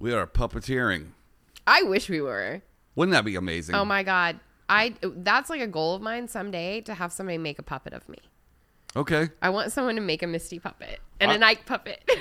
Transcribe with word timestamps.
We 0.00 0.12
are 0.12 0.26
puppeteering. 0.26 1.08
I 1.66 1.82
wish 1.84 2.08
we 2.08 2.20
were. 2.20 2.62
Wouldn't 2.96 3.12
that 3.12 3.24
be 3.24 3.36
amazing? 3.36 3.74
Oh 3.76 3.84
my 3.84 4.02
god. 4.02 4.40
I 4.68 4.94
that's 5.02 5.50
like 5.50 5.60
a 5.60 5.66
goal 5.66 5.94
of 5.94 6.02
mine 6.02 6.26
someday 6.26 6.80
to 6.82 6.94
have 6.94 7.12
somebody 7.12 7.38
make 7.38 7.58
a 7.58 7.62
puppet 7.62 7.92
of 7.92 8.08
me. 8.08 8.18
Okay. 8.96 9.28
I 9.40 9.50
want 9.50 9.70
someone 9.72 9.94
to 9.94 10.00
make 10.00 10.22
a 10.22 10.26
Misty 10.26 10.58
puppet 10.58 10.98
and 11.20 11.30
I- 11.30 11.34
an 11.34 11.42
Ike 11.42 11.66
puppet. 11.66 12.08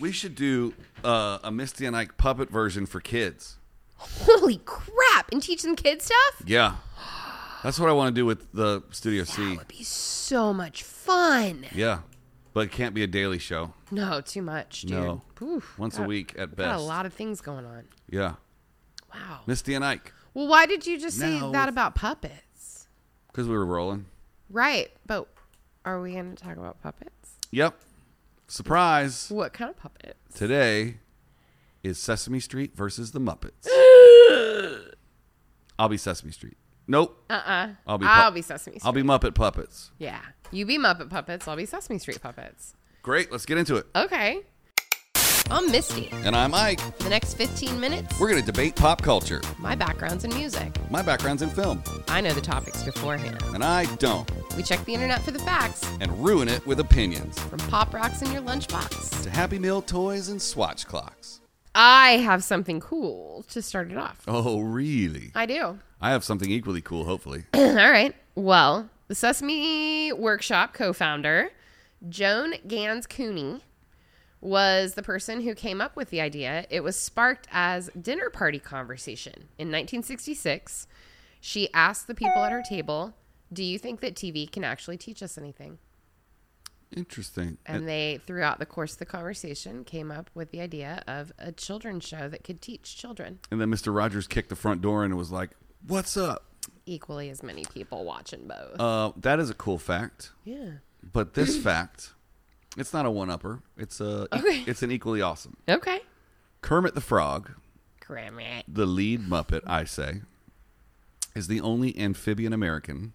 We 0.00 0.12
should 0.12 0.34
do 0.34 0.72
uh, 1.04 1.38
a 1.44 1.50
Misty 1.50 1.84
and 1.86 1.94
Ike 1.96 2.16
puppet 2.16 2.50
version 2.50 2.86
for 2.86 3.00
kids. 3.00 3.58
Holy 3.96 4.60
crap! 4.64 5.30
And 5.30 5.42
teach 5.42 5.62
them 5.62 5.76
kid 5.76 6.00
stuff? 6.02 6.42
Yeah. 6.46 6.76
That's 7.62 7.78
what 7.78 7.88
I 7.90 7.92
want 7.92 8.14
to 8.14 8.18
do 8.18 8.24
with 8.24 8.50
the 8.52 8.82
Studio 8.90 9.24
C. 9.24 9.50
That 9.50 9.58
would 9.58 9.68
be 9.68 9.82
so 9.84 10.52
much 10.54 10.82
fun. 10.82 11.66
Yeah. 11.74 12.00
But 12.52 12.60
it 12.66 12.72
can't 12.72 12.94
be 12.94 13.02
a 13.02 13.06
daily 13.06 13.38
show. 13.38 13.74
No, 13.92 14.20
too 14.20 14.42
much, 14.42 14.82
dude. 14.82 14.90
No. 14.92 15.22
Oof, 15.42 15.78
Once 15.78 15.98
a 15.98 16.02
week 16.02 16.34
at 16.36 16.56
best. 16.56 16.66
Got 16.68 16.78
a 16.78 16.82
lot 16.82 17.06
of 17.06 17.12
things 17.14 17.40
going 17.40 17.64
on. 17.64 17.84
Yeah. 18.08 18.34
Wow. 19.14 19.40
Misty 19.46 19.74
and 19.74 19.84
Ike. 19.84 20.12
Well, 20.34 20.48
why 20.48 20.66
did 20.66 20.86
you 20.86 20.98
just 20.98 21.18
say 21.18 21.38
that 21.52 21.68
about 21.68 21.94
puppets? 21.94 22.88
Because 23.28 23.46
we 23.48 23.54
were 23.54 23.66
rolling. 23.66 24.06
Right, 24.48 24.90
but 25.06 25.28
are 25.84 26.00
we 26.00 26.12
going 26.12 26.34
to 26.34 26.42
talk 26.42 26.56
about 26.56 26.82
puppets? 26.82 27.36
Yep. 27.52 27.76
Surprise. 28.48 29.28
What 29.30 29.52
kind 29.52 29.70
of 29.70 29.76
puppets? 29.76 30.18
Today 30.34 30.96
is 31.84 31.98
Sesame 31.98 32.40
Street 32.40 32.76
versus 32.76 33.12
the 33.12 33.20
Muppets. 33.20 33.68
I'll 35.78 35.88
be 35.88 35.96
Sesame 35.96 36.32
Street. 36.32 36.56
Nope. 36.86 37.24
Uh-uh. 37.30 37.68
I'll 37.86 37.98
be 37.98 38.06
I'll 38.06 38.30
be 38.32 38.42
Sesame 38.42 38.78
Street. 38.78 38.86
I'll 38.86 38.92
be 38.92 39.02
Muppet 39.02 39.34
Puppets. 39.34 39.92
yeah. 39.98 40.20
You 40.52 40.66
be 40.66 40.78
Muppet 40.78 41.10
Puppets. 41.10 41.46
I'll 41.46 41.56
be 41.56 41.66
Sesame 41.66 41.98
Street 41.98 42.20
Puppets. 42.20 42.74
Great. 43.02 43.30
Let's 43.30 43.46
get 43.46 43.58
into 43.58 43.76
it. 43.76 43.86
Okay. 43.94 44.40
I'm 45.50 45.70
Misty. 45.70 46.10
And 46.24 46.34
I'm 46.36 46.54
Ike. 46.54 46.80
For 46.80 47.04
the 47.04 47.10
next 47.10 47.34
15 47.34 47.78
minutes, 47.80 48.18
We're 48.20 48.28
going 48.30 48.40
to 48.40 48.46
debate 48.46 48.76
pop 48.76 49.02
culture. 49.02 49.40
my 49.58 49.74
background's 49.74 50.24
in 50.24 50.30
music. 50.34 50.72
My 50.90 51.02
background's 51.02 51.42
in 51.42 51.50
film, 51.50 51.82
I 52.08 52.20
know 52.20 52.32
the 52.32 52.40
topics 52.40 52.82
beforehand. 52.84 53.42
and 53.54 53.64
I 53.64 53.84
don't. 53.96 54.28
We 54.56 54.62
check 54.62 54.84
the 54.84 54.94
internet 54.94 55.22
for 55.22 55.30
the 55.32 55.38
facts, 55.40 55.84
And 56.00 56.24
ruin 56.24 56.48
it 56.48 56.64
with 56.66 56.78
opinions. 56.80 57.38
from 57.38 57.58
pop 57.60 57.92
rocks 57.94 58.22
in 58.22 58.30
your 58.32 58.42
lunchbox. 58.42 59.22
To 59.24 59.30
Happy 59.30 59.58
Meal 59.58 59.82
toys 59.82 60.28
and 60.28 60.40
swatch 60.40 60.86
clocks. 60.86 61.40
I 61.74 62.12
have 62.18 62.42
something 62.44 62.80
cool 62.80 63.44
to 63.50 63.60
start 63.62 63.90
it 63.90 63.96
off. 63.96 64.22
Oh, 64.28 64.60
really? 64.60 65.30
I 65.34 65.46
do. 65.46 65.78
I 66.00 66.10
have 66.10 66.22
something 66.24 66.50
equally 66.50 66.80
cool, 66.80 67.04
hopefully. 67.04 67.44
All 67.54 67.74
right. 67.74 68.14
Well, 68.36 68.88
the 69.10 69.16
Sesame 69.16 70.12
Workshop 70.12 70.72
co 70.72 70.92
founder, 70.92 71.50
Joan 72.08 72.54
Gans 72.68 73.08
Cooney, 73.08 73.64
was 74.40 74.94
the 74.94 75.02
person 75.02 75.40
who 75.40 75.52
came 75.52 75.80
up 75.80 75.96
with 75.96 76.10
the 76.10 76.20
idea. 76.20 76.64
It 76.70 76.84
was 76.84 76.94
sparked 76.94 77.48
as 77.50 77.90
dinner 78.00 78.30
party 78.30 78.60
conversation. 78.60 79.32
In 79.58 79.66
1966, 79.66 80.86
she 81.40 81.74
asked 81.74 82.06
the 82.06 82.14
people 82.14 82.40
at 82.44 82.52
her 82.52 82.62
table, 82.62 83.12
Do 83.52 83.64
you 83.64 83.80
think 83.80 83.98
that 83.98 84.14
TV 84.14 84.48
can 84.48 84.62
actually 84.62 84.96
teach 84.96 85.24
us 85.24 85.36
anything? 85.36 85.78
Interesting. 86.96 87.58
And 87.66 87.88
they, 87.88 88.20
throughout 88.24 88.60
the 88.60 88.66
course 88.66 88.92
of 88.92 89.00
the 89.00 89.06
conversation, 89.06 89.82
came 89.82 90.12
up 90.12 90.30
with 90.34 90.52
the 90.52 90.60
idea 90.60 91.02
of 91.08 91.32
a 91.36 91.50
children's 91.50 92.06
show 92.06 92.28
that 92.28 92.44
could 92.44 92.62
teach 92.62 92.96
children. 92.96 93.40
And 93.50 93.60
then 93.60 93.72
Mr. 93.72 93.92
Rogers 93.92 94.28
kicked 94.28 94.50
the 94.50 94.56
front 94.56 94.82
door 94.82 95.04
and 95.04 95.16
was 95.16 95.32
like, 95.32 95.50
What's 95.84 96.16
up? 96.16 96.44
Equally 96.90 97.30
as 97.30 97.42
many 97.42 97.64
people 97.72 98.04
watching 98.04 98.48
both. 98.48 98.80
Uh, 98.80 99.12
that 99.16 99.38
is 99.38 99.48
a 99.48 99.54
cool 99.54 99.78
fact. 99.78 100.32
yeah. 100.44 100.70
But 101.12 101.34
this 101.34 101.56
fact, 101.62 102.10
it's 102.76 102.92
not 102.92 103.06
a 103.06 103.10
one 103.10 103.30
upper. 103.30 103.62
It's 103.76 104.00
a 104.00 104.26
Okay. 104.36 104.64
it's 104.66 104.82
an 104.82 104.90
equally 104.90 105.22
awesome. 105.22 105.56
Okay. 105.68 106.00
Kermit 106.62 106.94
the 106.94 107.00
Frog, 107.00 107.52
Kermit. 108.00 108.64
the 108.66 108.86
lead 108.86 109.20
Muppet, 109.22 109.62
I 109.66 109.84
say, 109.84 110.22
is 111.34 111.46
the 111.46 111.60
only 111.60 111.96
amphibian 111.98 112.52
American 112.52 113.12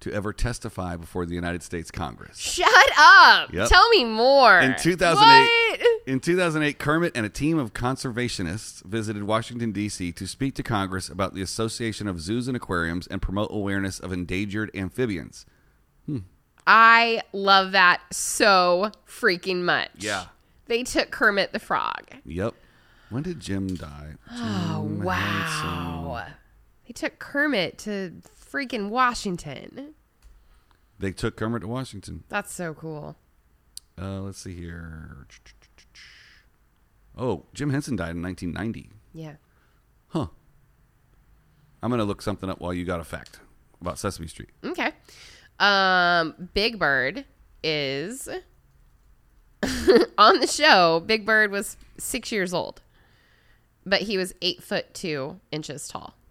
to 0.00 0.12
ever 0.12 0.32
testify 0.32 0.96
before 0.96 1.24
the 1.24 1.34
United 1.34 1.62
States 1.62 1.92
Congress. 1.92 2.36
Shut 2.38 2.68
up. 2.98 3.52
Yep. 3.52 3.68
Tell 3.68 3.88
me 3.90 4.04
more. 4.04 4.58
In 4.58 4.74
2008, 4.76 5.14
What? 5.14 5.61
In 6.06 6.20
2008, 6.20 6.78
Kermit 6.78 7.12
and 7.14 7.24
a 7.24 7.28
team 7.28 7.58
of 7.58 7.72
conservationists 7.72 8.84
visited 8.84 9.24
Washington 9.24 9.72
D.C. 9.72 10.12
to 10.12 10.26
speak 10.26 10.54
to 10.56 10.62
Congress 10.62 11.08
about 11.08 11.34
the 11.34 11.42
Association 11.42 12.08
of 12.08 12.20
Zoos 12.20 12.48
and 12.48 12.56
Aquariums 12.56 13.06
and 13.06 13.22
promote 13.22 13.48
awareness 13.50 14.00
of 14.00 14.12
endangered 14.12 14.70
amphibians. 14.74 15.46
I 16.66 17.22
love 17.32 17.72
that 17.72 18.00
so 18.10 18.92
freaking 19.06 19.62
much. 19.62 19.90
Yeah. 19.98 20.26
They 20.66 20.84
took 20.84 21.10
Kermit 21.10 21.52
the 21.52 21.58
Frog. 21.58 22.04
Yep. 22.24 22.54
When 23.10 23.22
did 23.22 23.40
Jim 23.40 23.74
die? 23.74 24.14
Oh, 24.30 24.86
Jim 24.88 25.02
wow. 25.02 26.26
They 26.86 26.92
took 26.92 27.18
Kermit 27.18 27.78
to 27.78 28.14
freaking 28.50 28.88
Washington. 28.88 29.94
They 30.98 31.12
took 31.12 31.36
Kermit 31.36 31.62
to 31.62 31.68
Washington. 31.68 32.24
That's 32.28 32.52
so 32.52 32.74
cool. 32.74 33.16
Uh, 34.00 34.20
let's 34.20 34.38
see 34.38 34.54
here. 34.54 35.26
Oh, 37.16 37.44
Jim 37.54 37.70
Henson 37.70 37.96
died 37.96 38.16
in 38.16 38.22
1990. 38.22 38.90
Yeah. 39.14 39.34
Huh. 40.08 40.26
I'm 41.82 41.90
going 41.90 41.98
to 41.98 42.04
look 42.04 42.22
something 42.22 42.48
up 42.48 42.60
while 42.60 42.72
you 42.72 42.84
got 42.84 43.00
a 43.00 43.04
fact 43.04 43.40
about 43.80 43.98
Sesame 43.98 44.28
Street. 44.28 44.50
Okay. 44.64 44.92
Um, 45.58 46.48
Big 46.54 46.78
Bird 46.78 47.24
is 47.62 48.28
on 50.18 50.40
the 50.40 50.46
show. 50.46 51.00
Big 51.04 51.26
Bird 51.26 51.50
was 51.50 51.76
six 51.98 52.32
years 52.32 52.54
old, 52.54 52.80
but 53.84 54.02
he 54.02 54.16
was 54.16 54.34
eight 54.42 54.62
foot 54.62 54.92
two 54.94 55.40
inches 55.50 55.86
tall. 55.88 56.14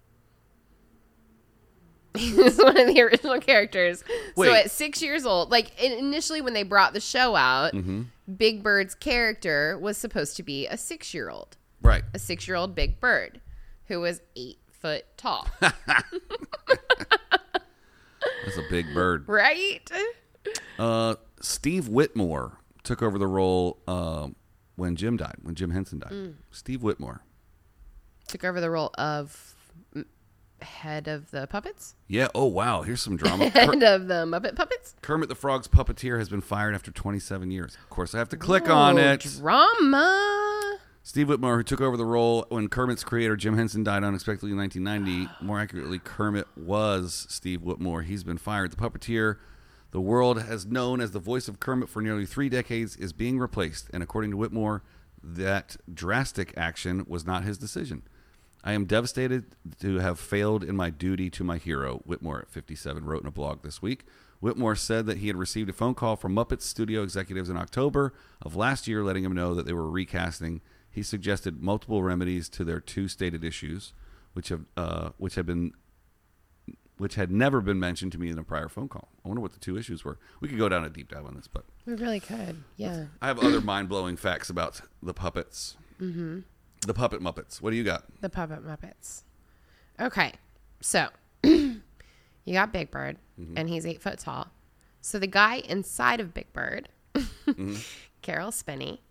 He 2.18 2.34
was 2.34 2.58
one 2.58 2.78
of 2.78 2.88
the 2.88 3.02
original 3.02 3.40
characters. 3.40 4.04
Wait. 4.36 4.48
So 4.48 4.54
at 4.54 4.70
six 4.70 5.02
years 5.02 5.26
old, 5.26 5.50
like 5.50 5.82
initially 5.82 6.42
when 6.42 6.54
they 6.54 6.64
brought 6.64 6.92
the 6.94 7.00
show 7.00 7.38
out, 7.38 7.72
Mm-hmm. 7.74 8.02
Big 8.38 8.64
Bird's 8.64 8.96
character 8.96 9.78
was 9.80 9.98
supposed 9.98 10.36
to 10.38 10.44
be 10.44 10.68
a 10.68 10.78
six 10.78 11.14
year 11.14 11.30
old, 11.30 11.58
Right. 11.82 12.04
a 12.14 12.20
six 12.20 12.48
year 12.48 12.56
old 12.58 12.76
Big 12.76 13.00
Bird 13.00 13.42
who 13.86 14.02
was 14.02 14.22
eight 14.36 14.60
foot 14.72 15.06
tall. 15.18 15.48
That's 15.60 15.74
a 18.58 18.64
big 18.70 18.94
bird. 18.94 19.28
right? 19.28 19.80
Uh, 20.80 21.16
Steve 21.42 21.86
Whitmire 21.86 22.54
took 22.84 23.02
over 23.02 23.18
the 23.18 23.28
role 23.28 23.80
um, 23.88 24.36
when 24.76 24.96
Jim 24.96 25.18
died, 25.18 25.36
when 25.42 25.56
Jim 25.56 25.72
Henson 25.72 26.00
died. 26.00 26.12
Mm. 26.12 26.36
Steve 26.52 26.82
Whitmire. 26.82 27.20
took 28.28 28.44
over 28.44 28.62
the 28.62 28.70
role 28.70 28.92
of 28.98 29.56
head 30.64 31.08
of 31.08 31.32
the 31.32 31.48
puppets, 31.48 31.96
Yeah. 32.08 32.28
Oh, 32.36 32.46
wow. 32.46 32.82
Here's 32.84 33.02
some 33.02 33.18
drama. 33.18 33.50
Ker- 33.52 33.60
head 33.60 33.84
of 33.84 34.08
the 34.08 34.26
Muppet 34.26 34.56
puppets. 34.56 34.96
Kermit 35.02 35.30
the 35.30 35.36
Frog's 35.36 35.68
puppeteer 35.68 36.18
has 36.20 36.30
been 36.30 36.42
fired 36.42 36.76
after 36.76 36.92
27 36.92 37.52
years. 37.52 37.78
Of 37.84 37.90
course, 37.90 38.14
I 38.16 38.20
have 38.20 38.30
to 38.30 38.38
click 38.38 38.70
on 38.70 38.98
Oh, 38.98 39.12
it. 39.14 39.22
Drama. 39.40 40.78
Steve 41.04 41.28
Whitmire, 41.28 41.58
who 41.58 41.64
took 41.64 41.82
over 41.82 41.98
the 41.98 42.06
role 42.06 42.46
when 42.50 42.68
Kermit's 42.70 43.04
creator 43.04 43.36
Jim 43.36 43.58
Henson 43.58 43.84
died 43.84 44.04
unexpectedly 44.04 44.52
in 44.52 44.58
1990, 44.58 45.32
more 45.46 45.60
accurately, 45.60 45.98
Kermit 46.00 46.48
was 46.56 47.26
Steve 47.30 47.62
Whitmire. 47.62 48.04
He's 48.06 48.24
been 48.24 48.38
fired. 48.38 48.72
The 48.72 48.76
puppeteer 48.78 49.38
the 49.92 50.00
world 50.02 50.42
has 50.44 50.66
known 50.66 51.02
as 51.02 51.12
the 51.12 51.20
voice 51.20 51.48
of 51.48 51.60
Kermit 51.60 51.90
for 51.90 52.02
nearly 52.02 52.26
three 52.26 52.48
decades 52.50 52.96
is 52.96 53.12
being 53.14 53.40
replaced, 53.40 53.90
and 53.92 54.02
according 54.02 54.32
to 54.32 54.38
Whitmire, 54.38 54.82
that 55.24 55.76
drastic 55.94 56.54
action 56.56 57.04
was 57.08 57.26
not 57.26 57.44
his 57.44 57.58
decision. 57.58 58.04
I 58.64 58.74
am 58.74 58.86
devastated 58.86 59.56
to 59.80 60.00
have 60.00 60.20
failed 60.20 60.64
in 60.64 60.76
my 60.76 60.90
duty 60.90 61.30
to 61.32 61.44
my 61.44 61.58
hero, 61.58 62.04
Whitmire 62.08 62.44
at 62.44 62.50
57 62.50 63.04
wrote 63.04 63.22
in 63.22 63.28
a 63.28 63.32
blog 63.32 63.64
this 63.64 63.82
week. 63.82 64.06
Whitmire 64.42 64.78
said 64.78 65.06
that 65.06 65.18
he 65.18 65.28
had 65.28 65.36
received 65.36 65.70
a 65.70 65.74
phone 65.74 65.94
call 65.96 66.16
from 66.16 66.36
Muppet 66.36 66.62
studio 66.62 67.04
executives 67.04 67.50
in 67.50 67.58
October 67.58 68.14
of 68.42 68.56
last 68.56 68.88
year 68.88 69.04
letting 69.04 69.24
him 69.24 69.34
know 69.34 69.54
that 69.54 69.66
they 69.66 69.74
were 69.74 69.90
recasting. 69.90 70.62
He 70.90 71.04
suggested 71.04 71.62
multiple 71.62 72.04
remedies 72.04 72.50
to 72.50 72.64
their 72.64 72.80
two 72.80 73.08
stated 73.08 73.44
issues, 73.44 73.94
which 74.34 74.50
have 74.50 74.66
uh, 74.76 75.10
which 75.18 75.36
had 75.36 75.46
been 75.46 75.74
which 76.98 77.16
had 77.16 77.32
never 77.32 77.62
been 77.62 77.80
mentioned 77.80 78.12
to 78.12 78.20
me 78.20 78.30
in 78.30 78.38
a 78.38 78.44
prior 78.44 78.70
phone 78.70 78.88
call. 78.88 79.10
I 79.26 79.28
wonder 79.28 79.42
what 79.42 79.54
the 79.54 79.60
two 79.60 79.76
issues 79.76 80.06
were. 80.06 80.20
We 80.40 80.48
could 80.48 80.60
go 80.60 80.70
down 80.70 80.84
a 80.84 80.90
deep 80.90 81.10
dive 81.10 81.26
on 81.26 81.36
this, 81.36 81.48
but 81.48 81.66
We 81.86 81.94
really 81.96 82.20
could. 82.20 82.64
Yeah. 82.78 83.06
I 83.20 83.28
have 83.28 83.40
other 83.40 83.60
mind 83.60 83.90
blowing 83.90 84.18
facts 84.18 84.52
about 84.52 84.82
the 85.02 85.14
puppets. 85.14 85.78
Mm-hmm. 86.00 86.42
The 86.86 86.94
puppet 86.94 87.22
Muppets. 87.22 87.62
What 87.62 87.72
do 87.72 87.76
you 87.76 87.84
got? 87.84 88.04
The 88.22 88.30
puppet 88.30 88.66
Muppets. 88.66 89.24
Okay. 90.00 90.34
So 90.82 91.08
you 91.44 91.82
got 92.52 92.74
Big 92.74 92.90
Bird, 92.92 93.18
mm-hmm. 93.40 93.58
and 93.58 93.70
he's 93.70 93.86
eight 93.86 94.02
foot 94.02 94.20
tall. 94.20 94.48
So 95.02 95.20
the 95.20 95.28
guy 95.28 95.58
inside 95.58 96.20
of 96.20 96.34
Big 96.34 96.52
Bird, 96.54 96.90
mm-hmm. 97.16 97.76
Caroll 98.22 98.52
Spinney, 98.52 99.02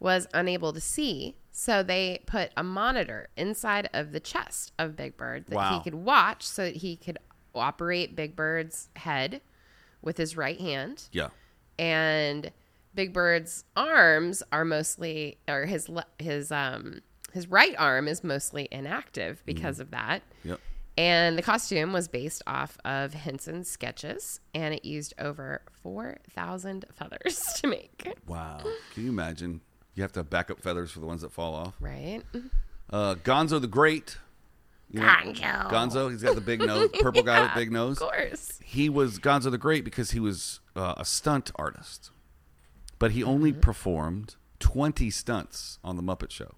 was 0.00 0.26
unable 0.34 0.72
to 0.72 0.80
see. 0.80 1.36
So 1.52 1.82
they 1.82 2.22
put 2.26 2.50
a 2.56 2.62
monitor 2.62 3.28
inside 3.36 3.88
of 3.94 4.12
the 4.12 4.20
chest 4.20 4.72
of 4.78 4.94
Big 4.96 5.16
Bird 5.16 5.46
that 5.46 5.54
Wow. 5.56 5.78
he 5.78 5.82
could 5.84 5.94
watch 5.94 6.42
so 6.42 6.64
that 6.64 6.76
he 6.76 6.96
could 6.96 7.18
operate 7.54 8.14
Big 8.14 8.36
Bird's 8.36 8.88
head 8.96 9.40
with 10.02 10.16
his 10.18 10.36
right 10.36 10.60
hand 10.60 11.08
Yeah. 11.12 11.28
and 11.78 12.52
Big 12.96 13.12
Bird's 13.12 13.64
arms 13.76 14.42
are 14.50 14.64
mostly, 14.64 15.38
or 15.46 15.66
his 15.66 15.88
his 16.18 16.50
um 16.50 17.02
His 17.32 17.46
right 17.48 17.74
arm 17.78 18.08
is 18.08 18.24
mostly 18.24 18.66
inactive 18.72 19.42
because 19.46 19.78
of 19.78 19.92
that. 19.92 20.22
Yep. 20.42 20.58
And 20.98 21.36
the 21.36 21.42
costume 21.42 21.92
was 21.92 22.08
based 22.08 22.42
off 22.46 22.78
of 22.84 23.12
Henson's 23.12 23.68
sketches, 23.68 24.40
and 24.54 24.72
it 24.72 24.82
used 24.84 25.12
over 25.18 25.60
4,000 25.82 26.86
feathers 26.94 27.38
to 27.60 27.66
make. 27.66 28.08
Wow. 28.26 28.60
Can 28.94 29.04
you 29.04 29.10
imagine? 29.10 29.60
You 29.94 30.02
have 30.02 30.12
to 30.12 30.20
have 30.20 30.30
backup 30.30 30.60
feathers 30.62 30.90
for 30.90 31.00
the 31.00 31.06
ones 31.06 31.20
that 31.20 31.32
fall 31.32 31.54
off. 31.54 31.74
Right? 31.80 32.22
Uh, 32.90 33.14
Gonzo 33.16 33.60
the 33.60 33.66
Great. 33.66 34.16
You 34.90 35.00
know, 35.00 35.06
Gonzo. 35.06 35.70
Gonzo. 35.70 36.10
He's 36.10 36.22
got 36.22 36.34
the 36.34 36.40
big 36.40 36.60
nose, 36.60 36.88
purple 37.00 37.22
guy 37.22 37.40
with 37.42 37.50
Yeah, 37.50 37.54
big 37.56 37.72
nose. 37.72 38.00
Of 38.00 38.08
course. 38.08 38.58
He 38.64 38.88
was 38.88 39.18
Gonzo 39.18 39.50
the 39.50 39.58
Great 39.58 39.84
because 39.84 40.12
he 40.12 40.20
was 40.20 40.60
uh, 40.74 40.94
a 40.96 41.04
stunt 41.04 41.50
artist, 41.56 42.10
but 42.98 43.10
he 43.12 43.22
only 43.22 43.52
performed 43.52 44.36
20 44.60 45.10
stunts 45.10 45.78
on 45.84 45.96
the 45.96 46.02
Muppet 46.02 46.30
Show. 46.30 46.54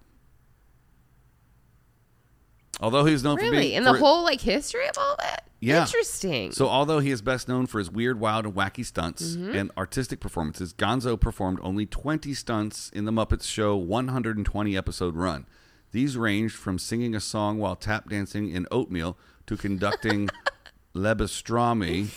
Although 2.81 3.03
he 3.05 3.11
was 3.13 3.23
known 3.23 3.37
for 3.37 3.43
Really? 3.43 3.57
being 3.59 3.73
In 3.75 3.83
the 3.83 3.93
for- 3.93 3.99
whole 3.99 4.23
like 4.23 4.41
history 4.41 4.87
of 4.87 4.97
all 4.97 5.15
that? 5.19 5.45
Yeah. 5.59 5.81
Interesting. 5.81 6.53
So, 6.53 6.69
although 6.69 6.99
he 6.99 7.11
is 7.11 7.21
best 7.21 7.49
known 7.49 7.65
for 7.67 7.79
his 7.79 7.91
weird, 7.91 8.17
wild, 8.21 8.45
and 8.45 8.55
wacky 8.55 8.85
stunts 8.85 9.35
Mm-hmm. 9.35 9.53
and 9.55 9.71
artistic 9.77 10.21
performances, 10.21 10.73
Gonzo 10.73 11.19
performed 11.19 11.59
only 11.61 11.85
20 11.85 12.33
stunts 12.33 12.89
in 12.91 13.03
the 13.03 13.11
Muppets 13.11 13.43
Show 13.43 13.75
120 13.75 14.77
episode 14.77 15.15
run. 15.17 15.45
These 15.91 16.15
ranged 16.15 16.55
from 16.55 16.79
singing 16.79 17.13
a 17.13 17.19
song 17.19 17.57
while 17.57 17.75
tap 17.75 18.09
dancing 18.09 18.49
in 18.49 18.65
oatmeal 18.71 19.17
to 19.47 19.57
conducting 19.57 20.29
Liebestraum 20.95 22.09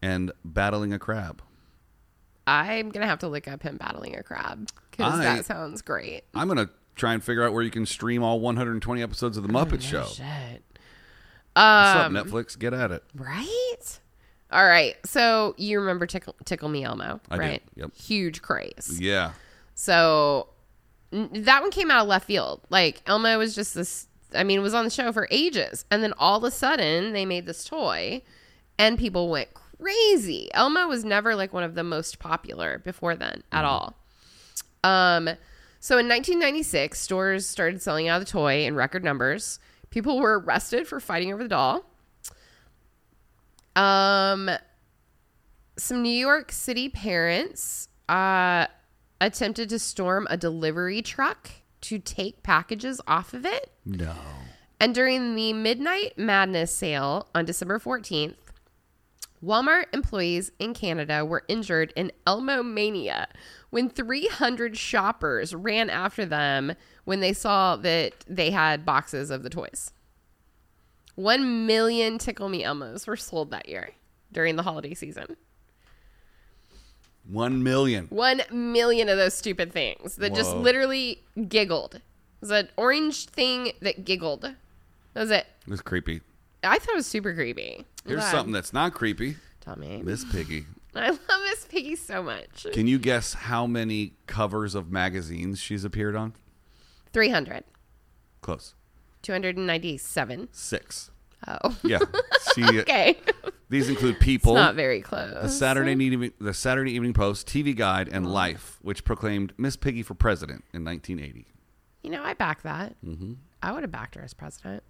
and 0.00 0.32
battling 0.42 0.94
a 0.94 0.98
crab. 0.98 1.42
I'm 2.46 2.90
going 2.90 3.02
to 3.02 3.06
have 3.06 3.20
to 3.20 3.28
look 3.28 3.46
up 3.48 3.62
him 3.62 3.76
battling 3.76 4.16
a 4.16 4.22
crab 4.22 4.68
because 4.90 5.18
that 5.20 5.44
sounds 5.44 5.82
great. 5.82 6.22
I'm 6.34 6.48
going 6.48 6.58
to 6.58 6.70
try 6.96 7.14
and 7.14 7.22
figure 7.22 7.44
out 7.44 7.52
where 7.52 7.62
you 7.62 7.70
can 7.70 7.86
stream 7.86 8.22
all 8.22 8.40
120 8.40 9.02
episodes 9.02 9.36
of 9.36 9.42
The 9.44 9.48
Muppet 9.48 9.80
Show. 9.82 10.04
Shit. 10.04 10.62
What's 11.54 11.96
up, 11.96 12.06
Um, 12.06 12.14
Netflix? 12.14 12.58
Get 12.58 12.72
at 12.74 12.90
it. 12.90 13.02
Right? 13.14 14.00
All 14.50 14.64
right. 14.66 14.96
So 15.06 15.54
you 15.56 15.80
remember 15.80 16.06
Tickle, 16.06 16.34
Tickle 16.44 16.68
Me 16.68 16.84
Elmo, 16.84 17.20
I 17.30 17.36
do, 17.36 17.40
right? 17.40 17.62
yep. 17.76 17.94
Huge 17.94 18.42
craze. 18.42 18.98
Yeah. 19.00 19.32
So 19.74 20.48
n- 21.12 21.30
that 21.32 21.62
one 21.62 21.70
came 21.70 21.90
out 21.90 22.02
of 22.02 22.08
left 22.08 22.26
field. 22.26 22.60
Like 22.70 23.02
Elmo 23.06 23.38
was 23.38 23.54
just 23.54 23.74
this. 23.74 24.06
I 24.34 24.44
mean, 24.44 24.58
it 24.58 24.62
was 24.62 24.72
on 24.74 24.84
the 24.84 24.90
show 24.90 25.12
for 25.12 25.28
ages, 25.30 25.84
and 25.90 26.02
then 26.02 26.14
all 26.18 26.38
of 26.38 26.44
a 26.44 26.50
sudden 26.50 27.12
they 27.12 27.26
made 27.26 27.44
this 27.46 27.64
toy, 27.64 28.22
and 28.78 28.98
people 28.98 29.28
went 29.28 29.48
crazy. 29.82 30.48
Elmo 30.54 30.86
was 30.86 31.04
never 31.04 31.34
like 31.34 31.52
one 31.52 31.64
of 31.64 31.74
the 31.74 31.84
most 31.84 32.18
popular 32.18 32.78
before 32.78 33.16
then 33.16 33.42
at 33.50 33.64
all. 33.64 33.96
Um, 34.84 35.28
so 35.80 35.98
in 35.98 36.08
1996, 36.08 36.98
stores 36.98 37.46
started 37.46 37.82
selling 37.82 38.08
out 38.08 38.20
of 38.20 38.26
the 38.26 38.30
toy 38.30 38.64
in 38.64 38.74
record 38.76 39.02
numbers. 39.02 39.58
People 39.90 40.20
were 40.20 40.38
arrested 40.38 40.86
for 40.86 41.00
fighting 41.00 41.32
over 41.32 41.42
the 41.42 41.48
doll. 41.48 41.84
Um, 43.74 44.50
some 45.76 46.02
New 46.02 46.10
York 46.10 46.52
City 46.52 46.88
parents 46.88 47.88
uh, 48.08 48.66
attempted 49.20 49.68
to 49.70 49.78
storm 49.78 50.26
a 50.30 50.36
delivery 50.36 51.02
truck 51.02 51.50
to 51.82 51.98
take 51.98 52.42
packages 52.42 53.00
off 53.06 53.34
of 53.34 53.44
it. 53.44 53.72
No. 53.84 54.14
And 54.78 54.94
during 54.94 55.34
the 55.34 55.52
Midnight 55.52 56.16
Madness 56.16 56.74
sale 56.74 57.28
on 57.34 57.44
December 57.44 57.78
14th, 57.78 58.34
Walmart 59.44 59.86
employees 59.92 60.52
in 60.58 60.72
Canada 60.72 61.24
were 61.24 61.44
injured 61.48 61.92
in 61.96 62.12
Elmo 62.26 62.62
Mania 62.62 63.28
when 63.70 63.88
300 63.88 64.76
shoppers 64.76 65.54
ran 65.54 65.90
after 65.90 66.24
them 66.24 66.74
when 67.04 67.20
they 67.20 67.32
saw 67.32 67.76
that 67.76 68.12
they 68.28 68.50
had 68.50 68.84
boxes 68.84 69.30
of 69.30 69.42
the 69.42 69.50
toys. 69.50 69.90
One 71.16 71.66
million 71.66 72.18
Tickle 72.18 72.48
Me 72.48 72.62
Elmos 72.62 73.06
were 73.06 73.16
sold 73.16 73.50
that 73.50 73.68
year 73.68 73.90
during 74.30 74.56
the 74.56 74.62
holiday 74.62 74.94
season. 74.94 75.36
One 77.28 77.62
million. 77.62 78.06
One 78.10 78.42
million 78.50 79.08
of 79.08 79.16
those 79.16 79.34
stupid 79.34 79.72
things 79.72 80.16
that 80.16 80.34
just 80.34 80.56
literally 80.56 81.22
giggled. 81.48 81.96
It 81.96 82.02
was 82.40 82.50
an 82.50 82.68
orange 82.76 83.26
thing 83.26 83.72
that 83.80 84.04
giggled. 84.04 84.42
That 84.42 85.20
was 85.20 85.30
it. 85.30 85.46
It 85.66 85.70
was 85.70 85.80
creepy. 85.80 86.22
I 86.62 86.78
thought 86.78 86.92
it 86.92 86.96
was 86.96 87.06
super 87.06 87.34
creepy. 87.34 87.84
Here's 88.06 88.20
Glad. 88.20 88.30
something 88.30 88.52
that's 88.52 88.72
not 88.72 88.94
creepy 88.94 89.36
Tell 89.60 89.76
me. 89.78 90.02
Miss 90.02 90.24
Piggy. 90.24 90.66
I 90.94 91.10
love 91.10 91.20
Miss 91.44 91.64
Piggy 91.66 91.96
so 91.96 92.22
much. 92.22 92.66
Can 92.72 92.86
you 92.86 92.98
guess 92.98 93.32
how 93.34 93.66
many 93.66 94.14
covers 94.26 94.74
of 94.74 94.90
magazines 94.90 95.60
she's 95.60 95.84
appeared 95.84 96.16
on? 96.16 96.34
300. 97.12 97.64
Close. 98.40 98.74
297. 99.22 100.48
Six. 100.52 101.10
Oh. 101.46 101.78
Yeah. 101.82 101.98
She 102.56 102.64
okay. 102.80 103.18
these 103.70 103.88
include 103.88 104.16
It's 104.16 104.24
People, 104.24 104.54
not 104.54 104.74
very 104.74 105.00
close. 105.00 105.32
the 105.40 105.48
Saturday 105.48 105.92
evening 105.92 106.32
the 106.38 106.52
Saturday 106.52 106.90
Evening 106.90 107.14
Post, 107.14 107.46
TV 107.46 107.74
Guide, 107.74 108.08
and 108.12 108.30
Life, 108.30 108.78
which 108.82 109.04
proclaimed 109.04 109.54
Miss 109.56 109.74
Piggy 109.76 110.02
for 110.02 110.12
president 110.12 110.64
in 110.74 110.84
1980. 110.84 111.46
You 112.02 112.10
know, 112.10 112.22
I 112.22 112.34
back 112.34 112.60
that. 112.62 112.96
Mm-hmm. 113.02 113.34
I 113.62 113.72
would 113.72 113.84
have 113.84 113.92
backed 113.92 114.16
her 114.16 114.22
as 114.22 114.34
president. 114.34 114.82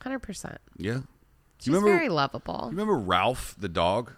100%. 0.00 0.56
Yeah. 0.76 1.00
She's 1.58 1.68
you 1.68 1.74
remember 1.74 1.96
very 1.96 2.08
lovable. 2.08 2.60
you 2.64 2.70
remember 2.70 2.96
Ralph 2.98 3.54
the 3.58 3.68
dog? 3.68 4.12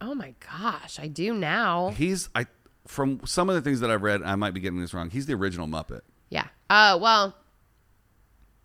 Oh 0.00 0.14
my 0.14 0.34
gosh, 0.40 0.98
I 0.98 1.06
do 1.08 1.34
now. 1.34 1.90
He's 1.90 2.28
I 2.34 2.46
from 2.86 3.20
some 3.26 3.48
of 3.48 3.54
the 3.54 3.60
things 3.60 3.80
that 3.80 3.90
I've 3.90 4.02
read, 4.02 4.22
I 4.22 4.34
might 4.34 4.54
be 4.54 4.60
getting 4.60 4.80
this 4.80 4.92
wrong. 4.94 5.10
He's 5.10 5.26
the 5.26 5.34
original 5.34 5.66
Muppet. 5.68 6.00
Yeah. 6.30 6.46
Uh, 6.68 6.98
well, 7.00 7.36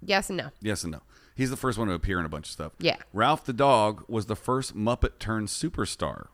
yes 0.01 0.29
and 0.29 0.37
no. 0.37 0.49
Yes 0.61 0.83
and 0.83 0.93
no. 0.93 1.01
He's 1.35 1.49
the 1.49 1.57
first 1.57 1.77
one 1.77 1.87
to 1.89 1.93
appear 1.93 2.19
in 2.19 2.25
a 2.25 2.29
bunch 2.29 2.47
of 2.47 2.51
stuff. 2.53 2.71
Yeah. 2.79 2.95
Ralph 3.13 3.43
the 3.45 3.53
dog 3.53 4.05
was 4.07 4.25
the 4.27 4.35
first 4.35 4.75
Muppet 4.75 5.19
turned 5.19 5.49
superstar. 5.49 6.27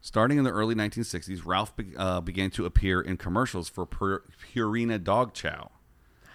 Starting 0.00 0.38
in 0.38 0.42
the 0.44 0.50
early 0.50 0.74
1960s, 0.74 1.42
Ralph 1.44 1.76
be- 1.76 1.94
uh, 1.96 2.20
began 2.20 2.50
to 2.52 2.64
appear 2.66 3.00
in 3.00 3.16
commercials 3.16 3.68
for 3.68 3.86
Pur- 3.86 4.24
Purina 4.52 5.02
Dog 5.02 5.34
Chow. 5.34 5.70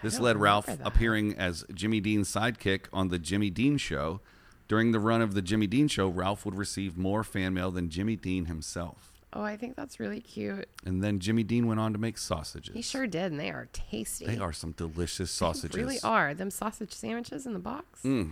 This 0.04 0.20
led 0.20 0.38
Ralph 0.38 0.66
that. 0.68 0.80
appearing 0.84 1.36
as 1.38 1.66
Jimmy 1.74 2.00
Dean's 2.00 2.32
sidekick 2.32 2.86
on 2.94 3.10
the 3.10 3.20
Jimmy 3.20 3.50
Dean 3.50 3.78
Show. 3.78 4.22
During 4.68 4.92
the 4.92 5.00
run 5.00 5.22
of 5.22 5.34
the 5.34 5.42
Jimmy 5.42 5.66
Dean 5.68 5.88
Show, 5.88 6.08
Ralph 6.10 6.46
would 6.46 6.56
receive 6.56 6.98
more 6.98 7.24
fan 7.24 7.54
mail 7.54 7.72
than 7.72 7.90
Jimmy 7.90 8.16
Dean 8.18 8.46
himself. 8.46 9.14
Oh, 9.34 9.42
I 9.42 9.56
think 9.58 9.76
that's 9.76 10.00
really 10.00 10.20
cute. 10.22 10.68
And 10.86 11.04
then 11.04 11.20
Jimmy 11.20 11.44
Dean 11.44 11.68
went 11.68 11.80
on 11.80 11.94
to 11.94 12.00
make 12.00 12.18
sausages. 12.18 12.74
He 12.74 12.82
sure 12.82 13.08
did, 13.08 13.32
and 13.32 13.40
they 13.40 13.50
are 13.50 13.68
tasty. 13.74 14.26
They 14.26 14.38
are 14.40 14.54
some 14.54 14.72
delicious 14.72 15.30
They 15.32 15.38
sausages. 15.46 15.76
really 15.78 16.00
are. 16.04 16.34
Them 16.34 16.50
sausage 16.50 16.94
sandwiches 16.94 17.46
in 17.46 17.54
the 17.54 17.60
box. 17.60 18.02
Mm. 18.04 18.32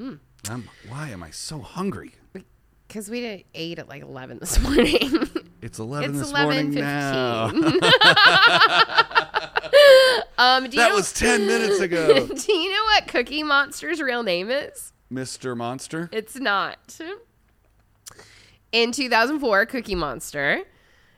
Mm. 0.00 0.18
I'm, 0.50 0.68
why 0.88 1.08
am 1.10 1.22
I 1.22 1.30
so 1.30 1.60
hungry? 1.60 2.12
Because 2.86 3.08
we 3.10 3.20
did 3.20 3.44
ate 3.54 3.78
at 3.78 3.88
like 3.88 4.02
11 4.02 4.38
this 4.40 4.58
morning. 4.62 5.28
It's 5.62 5.78
11 5.78 6.10
it's 6.10 6.18
this 6.20 6.32
morning 6.32 6.76
11 6.76 6.80
now. 6.80 7.50
15. 9.70 10.22
um, 10.38 10.64
do 10.64 10.70
you 10.70 10.82
That 10.82 10.88
know, 10.90 10.94
was 10.96 11.12
10 11.12 11.46
minutes 11.46 11.80
ago. 11.80 12.26
Do 12.26 12.52
you 12.52 12.70
know 12.70 12.82
what 12.84 13.08
Cookie 13.08 13.42
Monster's 13.42 14.00
real 14.00 14.22
name 14.22 14.50
is? 14.50 14.92
Mr. 15.12 15.56
Monster. 15.56 16.08
It's 16.12 16.36
not. 16.36 16.98
In 18.72 18.92
2004, 18.92 19.66
Cookie 19.66 19.94
Monster, 19.94 20.62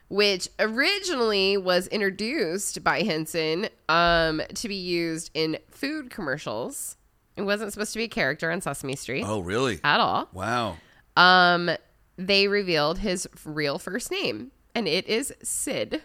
which 0.08 0.48
originally 0.58 1.56
was 1.56 1.86
introduced 1.88 2.84
by 2.84 3.02
Henson 3.02 3.68
um, 3.88 4.42
to 4.54 4.68
be 4.68 4.74
used 4.76 5.30
in 5.34 5.58
food 5.70 6.10
commercials, 6.10 6.96
it 7.36 7.42
wasn't 7.42 7.72
supposed 7.72 7.92
to 7.94 7.98
be 7.98 8.04
a 8.04 8.08
character 8.08 8.50
on 8.50 8.60
Sesame 8.60 8.96
Street 8.96 9.24
Oh, 9.26 9.40
really? 9.40 9.80
at 9.84 10.00
all. 10.00 10.28
Wow. 10.32 10.76
Um, 11.16 11.70
they 12.16 12.46
revealed 12.48 12.98
his 12.98 13.26
real 13.44 13.78
first 13.78 14.10
name, 14.10 14.52
and 14.74 14.86
it 14.86 15.06
is 15.08 15.32
Sid. 15.42 16.02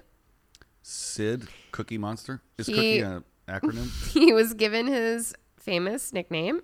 Sid 0.84 1.48
Cookie 1.72 1.98
Monster? 1.98 2.42
Is 2.58 2.68
He- 2.68 2.74
Cookie 2.74 3.00
an 3.00 3.24
acronym? 3.48 3.90
He 4.14 4.32
was 4.34 4.54
given 4.54 4.86
his 4.88 5.34
famous 5.58 6.14
nickname 6.14 6.62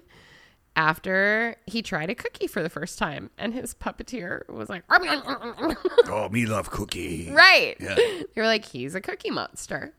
after 0.76 1.56
he 1.66 1.82
tried 1.82 2.10
a 2.10 2.16
cookie 2.16 2.48
for 2.48 2.62
the 2.62 2.70
first 2.70 3.00
time, 3.00 3.32
and 3.38 3.54
his 3.54 3.74
puppeteer 3.74 4.48
was 4.50 4.70
like, 4.70 4.84
oh, 4.90 6.30
me 6.30 6.46
love 6.46 6.70
Cookie. 6.70 7.32
right. 7.32 7.76
Yeah. 7.80 7.96
They 8.36 8.42
were 8.42 8.46
like, 8.46 8.66
he's 8.66 8.94
a 8.96 9.02
cookie 9.02 9.32
monster. 9.32 9.94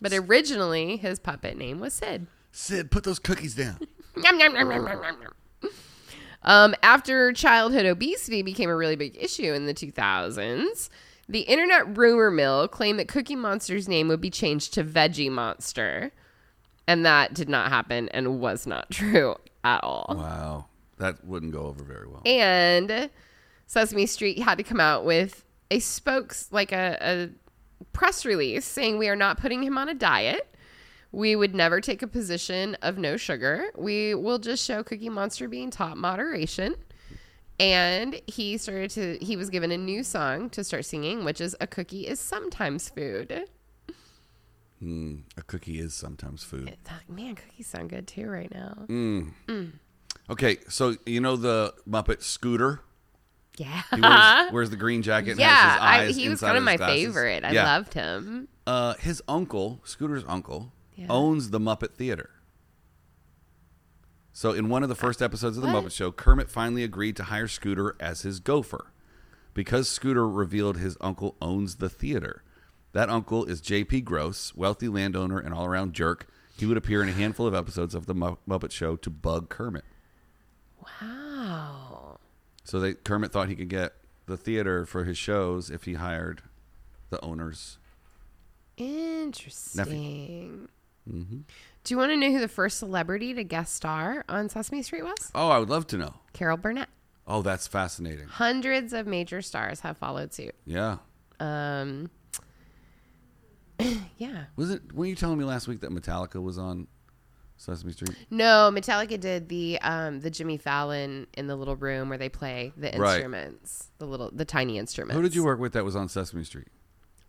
But 0.00 0.12
originally, 0.12 0.96
his 0.96 1.18
puppet 1.18 1.56
name 1.58 1.80
was 1.80 1.92
Sid. 1.94 2.26
Sid, 2.52 2.90
put 2.90 3.04
those 3.04 3.18
cookies 3.18 3.54
down. 3.54 3.78
Um, 6.42 6.74
after 6.82 7.32
childhood 7.32 7.86
obesity 7.86 8.42
became 8.42 8.68
a 8.68 8.76
really 8.76 8.96
big 8.96 9.16
issue 9.18 9.52
in 9.54 9.64
the 9.66 9.72
2000s, 9.74 10.88
the 11.28 11.40
internet 11.40 11.96
rumor 11.96 12.30
mill 12.30 12.68
claimed 12.68 12.98
that 12.98 13.08
Cookie 13.08 13.36
Monster's 13.36 13.88
name 13.88 14.08
would 14.08 14.20
be 14.20 14.30
changed 14.30 14.74
to 14.74 14.84
Veggie 14.84 15.30
Monster. 15.30 16.12
And 16.86 17.06
that 17.06 17.32
did 17.32 17.48
not 17.48 17.70
happen 17.70 18.08
and 18.10 18.40
was 18.40 18.66
not 18.66 18.90
true 18.90 19.36
at 19.62 19.82
all. 19.82 20.14
Wow. 20.16 20.66
That 20.98 21.24
wouldn't 21.24 21.52
go 21.52 21.62
over 21.62 21.82
very 21.82 22.06
well. 22.06 22.22
And 22.24 23.10
Sesame 23.66 24.06
Street 24.06 24.40
had 24.40 24.58
to 24.58 24.64
come 24.64 24.80
out 24.80 25.04
with 25.04 25.44
a 25.70 25.80
spokes, 25.80 26.48
like 26.52 26.72
a, 26.72 26.98
a 27.00 27.30
press 27.92 28.24
release 28.24 28.64
saying 28.64 28.98
we 28.98 29.08
are 29.08 29.16
not 29.16 29.40
putting 29.40 29.62
him 29.62 29.76
on 29.78 29.88
a 29.88 29.94
diet. 29.94 30.54
We 31.10 31.36
would 31.36 31.54
never 31.54 31.80
take 31.80 32.02
a 32.02 32.06
position 32.06 32.76
of 32.82 32.98
no 32.98 33.16
sugar. 33.16 33.66
We 33.76 34.14
will 34.14 34.38
just 34.38 34.64
show 34.64 34.82
Cookie 34.82 35.08
Monster 35.08 35.48
being 35.48 35.70
taught 35.70 35.96
moderation. 35.96 36.74
And 37.60 38.20
he 38.26 38.58
started 38.58 38.90
to, 38.92 39.18
he 39.24 39.36
was 39.36 39.48
given 39.50 39.70
a 39.70 39.78
new 39.78 40.02
song 40.02 40.50
to 40.50 40.64
start 40.64 40.84
singing, 40.84 41.24
which 41.24 41.40
is 41.40 41.54
A 41.60 41.66
Cookie 41.66 42.06
is 42.06 42.18
Sometimes 42.20 42.88
Food. 42.88 43.44
Mm, 44.82 45.22
a 45.38 45.42
cookie 45.42 45.78
is 45.78 45.94
sometimes 45.94 46.42
food. 46.44 46.76
Man, 47.08 47.36
cookies 47.36 47.66
sound 47.68 47.88
good 47.90 48.06
too 48.06 48.28
right 48.28 48.52
now. 48.52 48.84
Mm. 48.88 49.72
Okay, 50.28 50.58
so 50.68 50.96
you 51.06 51.20
know 51.20 51.36
the 51.36 51.72
Muppet 51.88 52.22
Scooter? 52.22 52.80
Yeah. 53.56 53.82
He 53.94 54.00
wears, 54.00 54.52
wears 54.52 54.70
the 54.70 54.76
green 54.76 55.00
jacket 55.02 55.32
and 55.32 55.40
yeah, 55.40 55.78
I, 55.80 56.06
he 56.12 56.28
was 56.28 56.40
kind 56.40 56.58
of 56.58 56.64
my 56.64 56.76
glasses. 56.76 56.96
favorite. 57.06 57.44
I 57.44 57.52
Yeah. 57.52 57.64
loved 57.64 57.94
him. 57.94 58.48
Uh, 58.66 58.94
his 58.94 59.22
uncle, 59.28 59.80
Scooter's 59.84 60.24
uncle, 60.26 60.72
Yeah. 60.96 61.06
owns 61.08 61.48
the 61.50 61.60
Muppet 61.60 61.94
Theater. 61.94 62.30
So, 64.36 64.50
in 64.50 64.68
one 64.68 64.82
of 64.82 64.88
the 64.88 64.96
first 64.96 65.22
episodes 65.22 65.56
of 65.56 65.62
the 65.62 65.72
What? 65.72 65.84
Muppet 65.84 65.92
Show, 65.92 66.10
Kermit 66.10 66.50
finally 66.50 66.82
agreed 66.82 67.14
to 67.16 67.22
hire 67.22 67.46
Scooter 67.46 67.94
as 68.00 68.22
his 68.22 68.40
gopher. 68.40 68.90
Because 69.54 69.88
Scooter 69.88 70.28
revealed 70.28 70.76
his 70.76 70.96
uncle 71.00 71.36
owns 71.40 71.76
the 71.76 71.88
theater. 71.88 72.42
That 72.92 73.08
uncle 73.08 73.44
is 73.44 73.60
J.P. 73.60 74.00
Grosse, 74.00 74.52
wealthy 74.56 74.88
landowner 74.88 75.38
and 75.38 75.54
all 75.54 75.64
around 75.64 75.92
jerk. 75.92 76.26
He 76.58 76.66
would 76.66 76.76
appear 76.76 77.00
in 77.00 77.08
a 77.08 77.12
handful 77.12 77.46
of 77.46 77.54
episodes 77.54 77.94
of 77.94 78.06
the 78.06 78.14
Muppet 78.14 78.72
Show 78.72 78.96
to 78.96 79.08
bug 79.08 79.50
Kermit. 79.50 79.84
Wow. 81.00 82.18
So 82.64 82.80
they, 82.80 82.94
Kermit 82.94 83.30
thought 83.30 83.48
he 83.48 83.54
could 83.54 83.68
get 83.68 83.92
the 84.26 84.36
theater 84.36 84.84
for 84.84 85.04
his 85.04 85.16
shows 85.16 85.70
if 85.70 85.84
he 85.84 85.94
hired 85.94 86.42
the 87.10 87.20
owners. 87.24 87.78
Interesting. 88.76 90.68
Mm-hmm. 91.10 91.38
Do 91.84 91.94
you 91.94 91.98
want 91.98 92.12
to 92.12 92.16
know 92.16 92.30
who 92.30 92.40
the 92.40 92.48
first 92.48 92.78
celebrity 92.78 93.34
to 93.34 93.44
guest 93.44 93.74
star 93.74 94.24
on 94.28 94.48
Sesame 94.48 94.82
Street 94.82 95.02
was? 95.04 95.30
Oh, 95.34 95.48
I 95.48 95.58
would 95.58 95.68
love 95.68 95.86
to 95.88 95.98
know. 95.98 96.14
Carol 96.32 96.56
Burnett. 96.56 96.88
Oh, 97.26 97.42
that's 97.42 97.66
fascinating. 97.66 98.26
Hundreds 98.26 98.92
of 98.92 99.06
major 99.06 99.42
stars 99.42 99.80
have 99.80 99.96
followed 99.98 100.32
suit. 100.32 100.54
Yeah. 100.66 100.98
Um, 101.40 102.10
yeah. 104.18 104.44
Was 104.56 104.70
it? 104.70 104.92
Were 104.94 105.06
you 105.06 105.14
telling 105.14 105.38
me 105.38 105.44
last 105.44 105.68
week 105.68 105.80
that 105.80 105.90
Metallica 105.90 106.42
was 106.42 106.58
on 106.58 106.86
Sesame 107.56 107.92
Street? 107.92 108.14
No, 108.30 108.70
Metallica 108.72 109.18
did 109.18 109.48
the 109.48 109.78
um 109.82 110.20
the 110.20 110.30
Jimmy 110.30 110.56
Fallon 110.56 111.26
in 111.36 111.46
the 111.46 111.56
little 111.56 111.76
room 111.76 112.08
where 112.08 112.18
they 112.18 112.28
play 112.28 112.72
the 112.76 112.92
Right. 112.96 113.14
instruments, 113.16 113.90
the 113.98 114.06
little 114.06 114.30
the 114.32 114.44
tiny 114.44 114.78
instruments. 114.78 115.16
Who 115.16 115.22
did 115.22 115.34
you 115.34 115.44
work 115.44 115.58
with 115.60 115.72
that 115.72 115.84
was 115.84 115.96
on 115.96 116.08
Sesame 116.08 116.44
Street? 116.44 116.68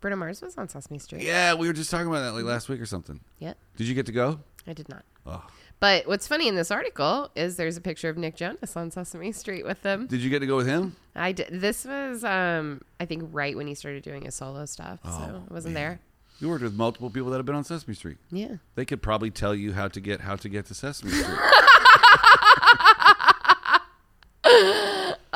Bruno 0.05 0.17
Mars 0.17 0.39
was 0.39 0.55
on 0.55 0.69
Sesame 0.69 1.00
Street. 1.00 1.24
Yeah, 1.24 1.55
we 1.55 1.65
were 1.65 1.74
just 1.74 1.89
talking 1.89 2.05
about 2.05 2.19
that 2.19 2.35
like 2.35 2.43
last 2.43 2.69
week 2.69 2.79
or 2.79 2.85
something. 2.85 3.19
Yeah, 3.39 3.55
Did 3.75 3.88
you 3.88 3.95
get 3.95 4.05
to 4.05 4.12
go? 4.12 4.39
I 4.67 4.74
did 4.74 4.88
not. 4.88 5.03
Oh. 5.25 5.43
But 5.79 6.07
what's 6.07 6.27
funny 6.27 6.47
in 6.47 6.55
this 6.55 6.69
article 6.69 7.31
is 7.35 7.55
there's 7.55 7.75
a 7.75 7.81
picture 7.81 8.07
of 8.07 8.15
Nick 8.15 8.35
Jonas 8.35 8.77
on 8.77 8.91
Sesame 8.91 9.31
Street 9.31 9.65
with 9.65 9.81
them. 9.81 10.05
Did 10.05 10.19
you 10.19 10.29
get 10.29 10.41
to 10.41 10.45
go 10.45 10.57
with 10.57 10.67
him? 10.67 10.95
I 11.15 11.31
did. 11.31 11.47
This 11.59 11.85
was, 11.85 12.24
um, 12.24 12.81
I 13.00 13.05
think, 13.05 13.24
right 13.31 13.57
when 13.57 13.65
he 13.65 13.74
started 13.74 14.03
doing 14.03 14.25
his 14.25 14.35
solo 14.35 14.67
stuff, 14.67 15.00
so 15.03 15.09
Oh, 15.09 15.43
I 15.50 15.51
wasn't 15.51 15.74
man. 15.74 15.74
there. 15.74 16.00
You 16.39 16.50
worked 16.50 16.62
with 16.62 16.75
multiple 16.75 17.09
people 17.09 17.31
that 17.31 17.38
have 17.38 17.47
been 17.47 17.55
on 17.55 17.63
Sesame 17.63 17.95
Street. 17.95 18.17
Yeah. 18.31 18.57
They 18.75 18.85
could 18.85 19.01
probably 19.01 19.31
tell 19.31 19.55
you 19.55 19.74
how 19.74 19.88
to 19.88 20.00
get 20.00 20.21
how 20.21 20.35
to 20.35 20.47
get 20.47 20.67
to 20.67 20.75
Sesame 20.75 21.13
Street. 21.13 21.25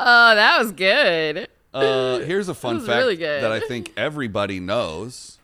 Oh, 0.02 0.34
that 0.34 0.58
was 0.58 0.72
good. 0.72 1.46
Uh, 1.74 2.18
here's 2.20 2.48
a 2.48 2.54
fun 2.64 2.80
fact 2.80 2.98
really 2.98 3.16
that 3.16 3.50
I 3.52 3.60
think 3.60 3.92
everybody 3.96 4.60
knows. 4.60 5.38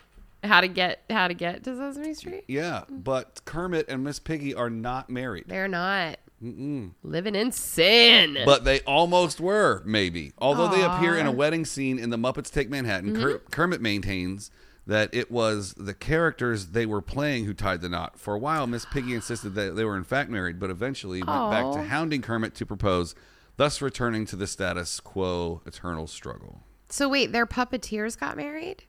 How 0.45 0.61
to 0.61 0.68
get 0.68 1.02
how 1.11 1.28
to 1.28 1.35
get 1.35 1.64
to 1.64 1.76
Sesame 1.76 2.14
Street? 2.14 2.45
Yeah, 2.47 2.85
but 2.88 3.40
Kermit 3.45 3.87
and 3.88 4.04
Miss 4.04 4.18
Piggy 4.21 4.54
are 4.54 4.71
not 4.71 5.11
married. 5.11 5.45
They're 5.49 5.66
not 5.66 6.18
Mm-mm. 6.42 6.92
living 7.02 7.35
in 7.35 7.50
sin. 7.50 8.38
But 8.45 8.64
they 8.64 8.80
almost 8.80 9.40
were, 9.40 9.83
maybe. 9.85 10.33
Although 10.38 10.68
they 10.68 10.83
appear 10.83 11.16
in 11.16 11.26
a 11.26 11.33
wedding 11.33 11.64
scene 11.64 11.99
in 11.99 12.11
The 12.11 12.18
Muppets 12.18 12.50
Take 12.52 12.68
Manhattan, 12.71 13.14
Mm-hmm. 13.14 13.23
Ker- 13.23 13.42
Kermit 13.50 13.80
maintains 13.80 14.50
that 14.87 15.12
it 15.12 15.33
was 15.33 15.75
the 15.76 15.95
characters 15.95 16.66
they 16.68 16.87
were 16.87 17.02
playing 17.02 17.47
who 17.47 17.54
tied 17.54 17.80
the 17.80 17.88
knot. 17.88 18.21
For 18.21 18.35
a 18.35 18.38
while, 18.38 18.68
Miss 18.68 18.85
Piggy 18.85 19.14
insisted 19.14 19.54
that 19.56 19.75
they 19.75 19.85
were 19.85 19.97
in 19.97 20.04
fact 20.04 20.30
married, 20.30 20.61
but 20.61 20.71
eventually 20.71 21.25
went 21.25 21.50
back 21.50 21.73
to 21.73 21.83
hounding 21.83 22.23
Kermit 22.23 22.54
to 22.56 22.66
propose, 22.66 23.16
thus 23.57 23.81
returning 23.83 24.25
to 24.27 24.37
the 24.37 24.47
status 24.47 25.01
quo 25.01 25.63
eternal 25.67 26.07
struggle. 26.07 26.61
so 26.89 27.09
wait, 27.09 27.33
their 27.33 27.47
puppeteers 27.47 28.19
got 28.19 28.37
married? 28.37 28.85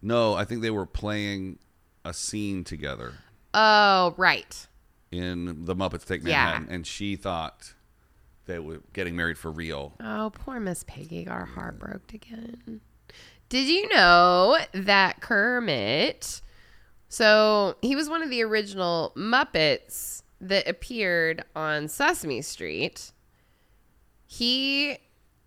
No, 0.00 0.34
I 0.34 0.44
think 0.44 0.62
they 0.62 0.70
were 0.70 0.86
playing 0.86 1.58
a 2.04 2.14
scene 2.14 2.64
together 2.64 3.14
Oh, 3.54 4.14
right. 4.16 4.66
in 5.10 5.64
The 5.64 5.74
Muppets 5.74 6.04
Take 6.04 6.22
Yeah. 6.22 6.44
Manhattan, 6.44 6.68
and 6.74 6.86
she 6.86 7.16
thought 7.16 7.74
they 8.46 8.58
were 8.58 8.80
getting 8.92 9.16
married 9.16 9.36
for 9.38 9.50
real. 9.50 9.94
Oh, 10.00 10.30
poor 10.34 10.60
Miss 10.60 10.84
Piggy 10.84 11.24
got 11.24 11.34
her 11.40 11.44
heart 11.46 11.78
broke 11.78 12.14
again. 12.14 12.80
Did 13.48 13.66
you 13.66 13.88
know 13.88 14.58
that 14.72 15.20
Kermit? 15.20 16.40
So 17.08 17.76
he 17.82 17.96
was 17.96 18.08
one 18.08 18.22
of 18.22 18.30
the 18.30 18.42
original 18.42 19.12
Muppets 19.16 20.22
that 20.40 20.68
appeared 20.68 21.42
on 21.56 21.88
Sesame 21.88 22.42
Street. 22.42 23.12
He 24.30 24.98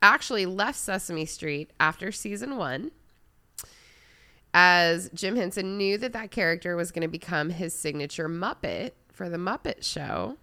actually 0.02 0.48
left 0.48 0.80
Sesame 0.80 1.26
Street 1.26 1.70
after 1.80 2.12
season 2.12 2.58
one, 2.58 2.90
as 4.56 5.12
Jim 5.14 5.36
Henson 5.36 5.78
knew 5.78 6.00
that 6.00 6.14
that 6.14 6.32
character 6.32 6.76
was 6.76 6.92
going 6.92 7.04
to 7.04 7.08
become 7.08 7.52
his 7.52 7.76
signature 7.76 8.28
Muppet 8.28 8.92
for 9.14 9.30
the 9.30 9.38
Muppet 9.38 9.84
Show. 9.84 10.38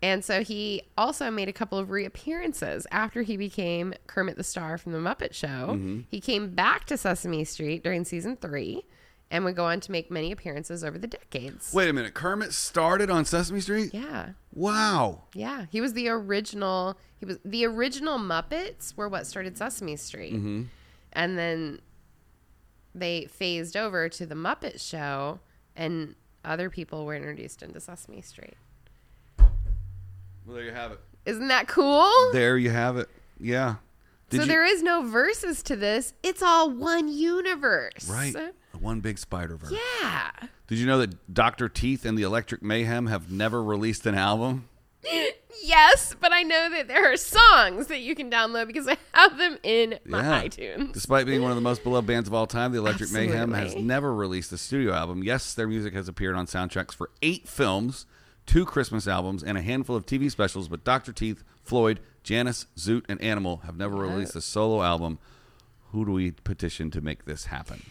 And 0.00 0.24
so 0.24 0.44
he 0.44 0.82
also 0.96 1.32
made 1.32 1.48
a 1.48 1.52
couple 1.52 1.78
of 1.78 1.90
reappearances 1.90 2.86
after 2.92 3.22
he 3.22 3.36
became 3.36 3.92
Kermit 4.06 4.36
the 4.36 4.44
Star 4.44 4.78
from 4.78 4.92
the 4.92 4.98
Muppet 4.98 5.34
Show. 5.34 5.48
Mm-hmm. 5.74 6.02
He 6.08 6.20
came 6.20 6.54
back 6.54 6.86
to 6.86 6.96
Sesame 6.96 7.42
Street 7.44 7.82
during 7.82 8.04
season 8.04 8.36
three 8.36 8.84
and 9.30 9.44
would 9.44 9.54
go 9.56 9.64
on 9.66 9.80
to 9.80 9.92
make 9.92 10.10
many 10.10 10.32
appearances 10.32 10.82
over 10.82 10.98
the 10.98 11.06
decades. 11.06 11.72
Wait 11.72 11.88
a 11.88 11.92
minute, 11.92 12.14
Kermit 12.14 12.52
started 12.52 13.10
on 13.10 13.24
Sesame 13.24 13.60
Street? 13.60 13.94
Yeah. 13.94 14.30
Wow. 14.52 15.22
Yeah. 15.34 15.66
He 15.70 15.80
was 15.80 15.92
the 15.92 16.08
original 16.08 16.98
he 17.18 17.26
was 17.26 17.38
the 17.44 17.64
original 17.66 18.18
Muppets 18.18 18.96
were 18.96 19.08
what 19.08 19.26
started 19.26 19.56
Sesame 19.56 19.96
Street. 19.96 20.34
Mm-hmm. 20.34 20.62
And 21.12 21.38
then 21.38 21.80
they 22.94 23.26
phased 23.26 23.76
over 23.76 24.08
to 24.08 24.26
the 24.26 24.34
Muppet 24.34 24.80
Show 24.80 25.40
and 25.76 26.14
other 26.44 26.70
people 26.70 27.04
were 27.04 27.14
introduced 27.14 27.62
into 27.62 27.78
Sesame 27.80 28.22
Street. 28.22 28.54
Well, 29.38 29.48
there 30.56 30.64
you 30.64 30.72
have 30.72 30.92
it. 30.92 31.00
Isn't 31.26 31.48
that 31.48 31.68
cool? 31.68 32.10
There 32.32 32.56
you 32.56 32.70
have 32.70 32.96
it. 32.96 33.08
Yeah. 33.38 33.76
Did 34.30 34.38
so 34.38 34.42
you- 34.44 34.48
there 34.48 34.64
is 34.64 34.82
no 34.82 35.02
verses 35.02 35.62
to 35.64 35.76
this. 35.76 36.14
It's 36.22 36.42
all 36.42 36.70
one 36.70 37.08
universe. 37.08 38.08
right. 38.10 38.34
One 38.80 39.00
big 39.00 39.18
Spider 39.18 39.56
Verse. 39.56 39.72
Yeah. 40.00 40.30
Did 40.66 40.78
you 40.78 40.86
know 40.86 40.98
that 40.98 41.32
Dr. 41.32 41.68
Teeth 41.68 42.04
and 42.04 42.16
the 42.16 42.22
Electric 42.22 42.62
Mayhem 42.62 43.06
have 43.06 43.30
never 43.30 43.62
released 43.62 44.06
an 44.06 44.14
album? 44.14 44.68
Yes, 45.62 46.16
but 46.18 46.32
I 46.32 46.42
know 46.42 46.70
that 46.70 46.88
there 46.88 47.12
are 47.12 47.16
songs 47.16 47.88
that 47.88 48.00
you 48.00 48.14
can 48.14 48.30
download 48.30 48.66
because 48.66 48.88
I 48.88 48.96
have 49.12 49.36
them 49.36 49.58
in 49.62 49.98
my 50.06 50.20
Yeah. 50.22 50.42
iTunes. 50.42 50.92
Despite 50.94 51.26
being 51.26 51.42
one 51.42 51.50
of 51.50 51.56
the 51.56 51.60
most 51.60 51.84
beloved 51.84 52.06
bands 52.08 52.28
of 52.28 52.34
all 52.34 52.46
time, 52.46 52.72
the 52.72 52.78
Electric 52.78 53.12
Mayhem 53.12 53.52
has 53.52 53.76
never 53.76 54.12
released 54.14 54.50
a 54.52 54.58
studio 54.58 54.94
album. 54.94 55.22
Yes, 55.22 55.52
their 55.54 55.68
music 55.68 55.92
has 55.92 56.08
appeared 56.08 56.34
on 56.34 56.46
soundtracks 56.46 56.94
for 56.94 57.10
eight 57.20 57.46
films, 57.46 58.06
two 58.46 58.64
Christmas 58.64 59.06
albums, 59.06 59.42
and 59.44 59.58
a 59.58 59.62
handful 59.62 59.94
of 59.96 60.06
TV 60.06 60.30
specials, 60.30 60.66
but 60.68 60.82
Dr. 60.82 61.12
Teeth, 61.12 61.44
Floyd, 61.62 62.00
Janice, 62.24 62.66
Zoot, 62.78 63.04
and 63.08 63.20
Animal 63.20 63.58
have 63.58 63.76
never 63.76 63.96
released 63.96 64.34
a 64.34 64.40
solo 64.40 64.82
album. 64.82 65.18
Who 65.92 66.04
do 66.06 66.12
we 66.12 66.30
petition 66.30 66.90
to 66.92 67.00
make 67.00 67.26
this 67.26 67.46
happen? 67.46 67.82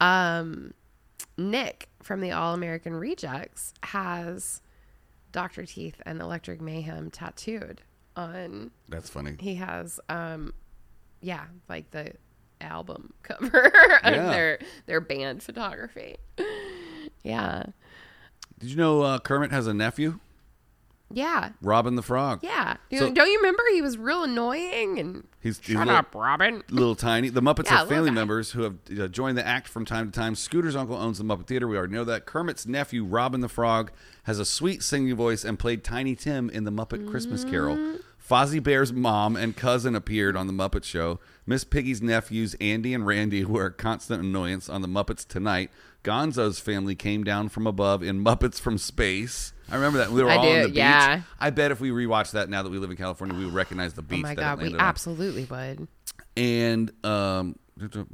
Um, 0.00 0.72
Nick 1.36 1.88
from 2.02 2.20
the 2.20 2.30
All 2.32 2.54
American 2.54 2.94
Rejects 2.94 3.74
has 3.82 4.60
Dr. 5.32 5.64
Teeth 5.66 6.00
and 6.06 6.20
Electric 6.20 6.60
Mayhem 6.60 7.10
tattooed 7.10 7.82
on. 8.16 8.70
That's 8.88 9.10
funny. 9.10 9.36
He 9.38 9.56
has, 9.56 10.00
um, 10.08 10.52
yeah, 11.20 11.44
like 11.68 11.90
the 11.90 12.12
album 12.60 13.12
cover 13.22 13.66
of 14.02 14.14
Yeah. 14.14 14.30
their 14.30 14.58
their 14.86 15.00
band 15.00 15.42
photography. 15.42 16.16
Yeah, 17.24 17.64
Did 18.60 18.70
you 18.70 18.76
know 18.76 19.02
uh, 19.02 19.18
Kermit 19.18 19.50
has 19.50 19.66
a 19.66 19.74
nephew, 19.74 20.20
yeah, 21.12 21.50
Robin 21.62 21.94
the 21.96 22.02
Frog? 22.02 22.40
yeah. 22.42 22.76
So- 22.92 23.10
don't 23.12 23.28
you 23.30 23.38
remember 23.38 23.62
he 23.72 23.80
was 23.82 23.96
real 23.98 24.24
annoying 24.24 24.98
and 24.98 25.24
He's, 25.40 25.58
he's 25.58 25.66
shut 25.76 25.86
little- 25.86 25.94
up, 25.94 26.14
Robin. 26.14 26.62
little 26.70 26.94
tiny. 26.94 27.28
The 27.28 27.40
Muppets 27.42 27.66
Yeah, 27.66 27.78
have 27.78 27.88
family 27.88 28.10
guy. 28.10 28.14
members 28.14 28.50
who 28.52 28.62
have 28.62 28.74
uh, 29.00 29.08
joined 29.08 29.38
the 29.38 29.46
act 29.46 29.68
from 29.68 29.84
time 29.84 30.10
to 30.10 30.18
time. 30.20 30.34
Scooter's 30.34 30.74
uncle 30.76 30.96
owns 30.96 31.18
the 31.18 31.24
Muppet 31.24 31.46
Theater. 31.46 31.66
We 31.68 31.76
already 31.76 31.92
know 31.94 32.04
that. 32.04 32.26
Kermit's 32.26 32.66
nephew, 32.66 33.04
Robin 33.04 33.40
the 33.40 33.48
Frog, 33.48 33.90
has 34.24 34.38
a 34.38 34.44
sweet 34.44 34.82
singing 34.82 35.14
voice 35.14 35.44
and 35.44 35.58
played 35.58 35.84
Tiny 35.84 36.14
Tim 36.16 36.50
in 36.50 36.64
the 36.64 36.72
Muppet 36.72 37.08
Christmas 37.08 37.44
Carol. 37.44 37.98
Fozzie 38.28 38.62
Bear's 38.62 38.92
mom 38.92 39.36
and 39.36 39.56
cousin 39.56 39.94
appeared 39.94 40.36
on 40.36 40.46
the 40.48 40.52
Muppet 40.52 40.84
Show. 40.84 41.18
Miss 41.46 41.64
Piggy's 41.64 42.02
nephews, 42.02 42.54
Andy 42.60 42.92
and 42.92 43.06
Randy, 43.06 43.42
were 43.46 43.66
a 43.66 43.72
constant 43.72 44.22
annoyance 44.22 44.68
on 44.68 44.82
the 44.82 44.88
Muppets 44.88 45.26
Tonight. 45.26 45.70
Gonzo's 46.04 46.58
family 46.60 46.94
came 46.94 47.24
down 47.24 47.48
from 47.48 47.66
above 47.66 48.02
in 48.02 48.22
Muppets 48.22 48.60
from 48.60 48.76
Space. 48.76 49.52
I 49.70 49.74
remember 49.76 49.98
that. 49.98 50.10
We 50.10 50.22
were 50.22 50.30
I 50.30 50.36
all 50.36 50.46
on 50.46 50.54
do, 50.54 50.62
the 50.62 50.68
beach. 50.68 50.76
yeah. 50.76 51.20
I 51.38 51.50
bet 51.50 51.70
if 51.70 51.80
we 51.80 51.90
rewatch 51.90 52.32
that 52.32 52.48
now 52.48 52.62
that 52.62 52.70
we 52.70 52.78
live 52.78 52.90
in 52.90 52.96
California, 52.96 53.36
we 53.36 53.44
would 53.44 53.54
recognize 53.54 53.94
the 53.94 54.02
beach. 54.02 54.20
Oh 54.20 54.22
my 54.22 54.34
that 54.34 54.40
god, 54.40 54.62
we 54.62 54.72
on. 54.72 54.80
absolutely 54.80 55.44
would. 55.44 55.88
And 56.36 56.92
um, 57.04 57.56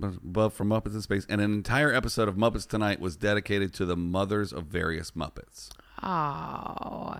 above 0.03 0.55
from 0.55 0.69
Muppets 0.71 0.95
in 0.95 1.03
Space. 1.03 1.27
And 1.29 1.41
an 1.41 1.53
entire 1.53 1.93
episode 1.93 2.29
of 2.29 2.37
Muppets 2.37 2.67
Tonight 2.69 3.01
was 3.01 3.17
dedicated 3.17 3.73
to 3.75 3.85
the 3.85 3.97
mothers 3.97 4.53
of 4.53 4.65
various 4.67 5.13
Muppets. 5.13 5.71
Oh, 6.03 7.15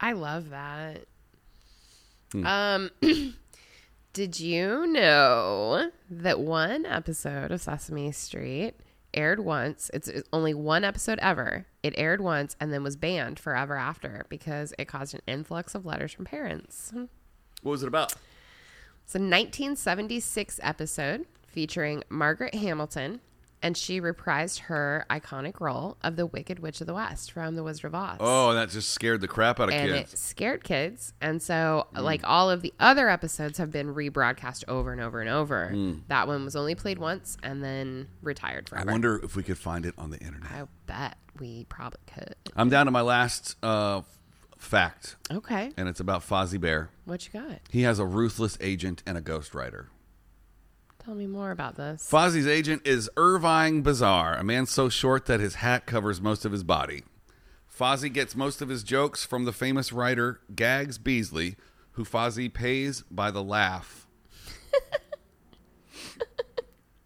I 0.00 0.12
love 0.12 0.50
that. 0.50 1.04
Hmm. 2.32 2.46
Um, 2.46 2.90
did 4.12 4.38
you 4.38 4.86
know 4.86 5.90
that 6.10 6.40
one 6.40 6.86
episode 6.86 7.50
of 7.50 7.60
Sesame 7.60 8.12
Street 8.12 8.74
aired 9.14 9.40
once? 9.40 9.90
It's 9.94 10.10
only 10.32 10.54
one 10.54 10.84
episode 10.84 11.18
ever. 11.20 11.66
It 11.88 11.94
aired 11.96 12.20
once 12.20 12.54
and 12.60 12.70
then 12.70 12.82
was 12.82 12.96
banned 12.96 13.38
forever 13.38 13.74
after 13.74 14.26
because 14.28 14.74
it 14.78 14.84
caused 14.88 15.14
an 15.14 15.22
influx 15.26 15.74
of 15.74 15.86
letters 15.86 16.12
from 16.12 16.26
parents. 16.26 16.92
What 16.92 17.70
was 17.70 17.82
it 17.82 17.88
about? 17.88 18.12
It's 19.04 19.14
a 19.14 19.18
1976 19.18 20.60
episode 20.62 21.24
featuring 21.46 22.04
Margaret 22.10 22.54
Hamilton, 22.54 23.22
and 23.62 23.76
she 23.76 24.00
reprised 24.00 24.60
her 24.60 25.04
iconic 25.10 25.60
role 25.60 25.96
of 26.02 26.16
the 26.16 26.26
Wicked 26.26 26.58
Witch 26.60 26.80
of 26.80 26.86
the 26.86 26.94
West 26.94 27.32
from 27.32 27.56
The 27.56 27.62
Wizard 27.64 27.86
of 27.86 27.94
Oz. 27.94 28.16
Oh, 28.20 28.54
that 28.54 28.70
just 28.70 28.90
scared 28.90 29.20
the 29.20 29.28
crap 29.28 29.58
out 29.60 29.68
of 29.68 29.74
and 29.74 29.90
kids. 29.92 30.12
it 30.14 30.18
scared 30.18 30.62
kids. 30.64 31.12
And 31.20 31.42
so, 31.42 31.86
Mm. 31.94 32.02
like 32.02 32.20
all 32.24 32.50
of 32.50 32.62
the 32.62 32.72
other 32.78 33.08
episodes 33.08 33.58
have 33.58 33.70
been 33.70 33.94
rebroadcast 33.94 34.64
over 34.68 34.92
and 34.92 35.00
over 35.00 35.20
and 35.20 35.28
over. 35.30 35.74
That 36.08 36.26
one 36.28 36.44
was 36.44 36.54
only 36.56 36.74
played 36.74 36.98
once 36.98 37.36
and 37.42 37.62
then 37.64 38.08
retired 38.22 38.68
forever. 38.68 38.88
I 38.88 38.92
wonder 38.92 39.20
if 39.24 39.34
we 39.36 39.42
could 39.42 39.58
find 39.58 39.84
it 39.86 39.94
on 39.98 40.10
the 40.10 40.18
internet. 40.18 40.50
I 40.52 40.64
bet 40.86 41.16
we 41.38 41.64
probably 41.68 42.00
could. 42.12 42.34
I'm 42.56 42.68
down 42.68 42.86
to 42.86 42.92
my 42.92 43.00
last 43.02 43.56
uh, 43.62 44.02
fact, 44.56 45.16
Okay, 45.30 45.72
and 45.76 45.88
it's 45.88 46.00
about 46.00 46.22
Fozzie 46.26 46.60
Bear. 46.60 46.90
what 47.04 47.26
you 47.26 47.40
got? 47.40 47.60
He 47.70 47.82
has 47.82 47.98
a 47.98 48.06
ruthless 48.06 48.56
agent 48.60 49.02
and 49.06 49.16
a 49.16 49.20
ghostwriter. 49.20 49.86
Tell 51.04 51.14
me 51.14 51.26
more 51.26 51.50
about 51.50 51.76
this. 51.76 52.06
Fozzie's 52.10 52.46
agent 52.46 52.82
is 52.84 53.08
Irvine 53.16 53.82
Bazaar, 53.82 54.34
a 54.34 54.44
man 54.44 54.66
so 54.66 54.88
short 54.88 55.26
that 55.26 55.40
his 55.40 55.56
hat 55.56 55.86
covers 55.86 56.20
most 56.20 56.44
of 56.44 56.52
his 56.52 56.64
body. 56.64 57.04
Fozzie 57.72 58.12
gets 58.12 58.34
most 58.34 58.60
of 58.60 58.68
his 58.68 58.82
jokes 58.82 59.24
from 59.24 59.44
the 59.44 59.52
famous 59.52 59.92
writer 59.92 60.40
Gags 60.54 60.98
Beasley, 60.98 61.56
who 61.92 62.04
Fozzie 62.04 62.52
pays 62.52 63.02
by 63.10 63.30
the 63.30 63.42
laugh. 63.42 64.06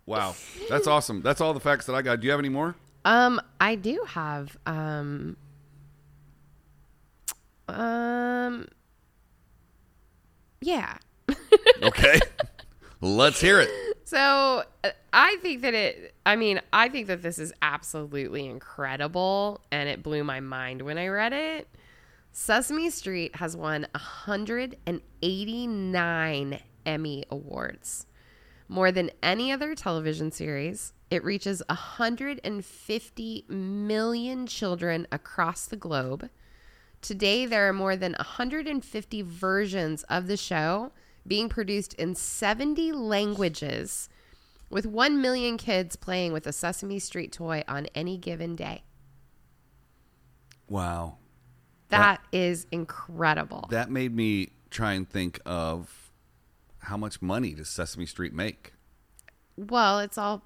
wow, 0.06 0.34
that's 0.68 0.87
awesome. 0.87 1.22
That's 1.22 1.40
all 1.40 1.52
the 1.52 1.61
facts 1.61 1.87
that 1.87 1.94
I 1.94 2.02
got. 2.02 2.20
Do 2.20 2.26
you 2.26 2.30
have 2.30 2.40
any 2.40 2.49
more? 2.49 2.75
Um, 3.04 3.40
I 3.61 3.75
do 3.75 4.04
have 4.08 4.56
um 4.64 5.37
um 7.68 8.66
yeah. 10.61 10.96
Okay, 11.82 12.20
let's 13.02 13.40
hear 13.40 13.61
it. 13.61 13.71
So 14.04 14.64
uh, 14.85 14.90
I 15.12 15.37
think 15.42 15.62
that 15.62 15.75
it, 15.75 16.14
I 16.25 16.37
mean, 16.37 16.61
I 16.73 16.88
think 16.88 17.09
that 17.09 17.23
this 17.23 17.38
is 17.38 17.52
absolutely 17.61 18.47
incredible 18.47 19.61
and 19.71 19.87
it 19.88 20.02
blew 20.02 20.25
my 20.25 20.40
mind 20.40 20.82
when 20.82 20.99
I 20.99 21.06
read 21.09 21.32
it. 21.32 21.68
Sesame 22.32 22.90
Street 22.90 23.37
has 23.37 23.56
won 23.56 23.87
189 23.92 26.61
Emmy 26.87 27.25
Awards. 27.30 28.06
More 28.68 28.90
than 28.90 29.11
any 29.23 29.52
other 29.52 29.75
television 29.75 30.32
series, 30.32 30.94
it 31.11 31.23
reaches 31.25 31.62
150 31.68 33.44
million 33.49 34.47
children 34.47 35.06
across 35.12 35.66
the 35.66 35.76
globe. 35.76 36.30
Today, 37.02 37.44
there 37.44 37.68
are 37.68 37.75
more 37.75 37.96
than 37.96 38.12
150 38.12 39.22
versions 39.22 40.05
of 40.05 40.26
the 40.26 40.38
show 40.38 40.92
being 41.26 41.48
produced 41.48 41.94
in 41.94 42.14
70 42.14 42.92
languages, 42.92 44.08
with 44.70 44.87
1 44.87 45.20
million 45.20 45.56
kids 45.58 45.96
playing 45.96 46.32
with 46.32 46.46
a 46.46 46.52
Sesame 46.52 46.98
Street 46.98 47.32
toy 47.32 47.62
on 47.68 47.87
any 47.94 48.16
given 48.16 48.56
day. 48.56 48.82
Wow, 50.68 51.18
that 51.90 52.20
is 52.32 52.66
incredible. 52.72 53.66
that 53.70 53.90
made 53.90 54.14
me 54.14 54.52
try 54.70 54.94
and 54.94 55.08
think 55.08 55.38
of 55.44 56.11
how 56.78 56.96
much 56.96 57.20
money 57.20 57.52
does 57.54 57.68
Sesame 57.68 58.06
Street 58.06 58.32
make? 58.32 58.72
well, 59.56 59.98
it's 60.00 60.16
all 60.16 60.42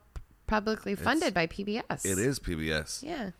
publicly 0.48 0.94
funded 0.96 1.32
by 1.32 1.46
PBS. 1.46 2.04
It 2.04 2.18
is 2.18 2.38
PBS. 2.40 3.02
Yeah. 3.04 3.30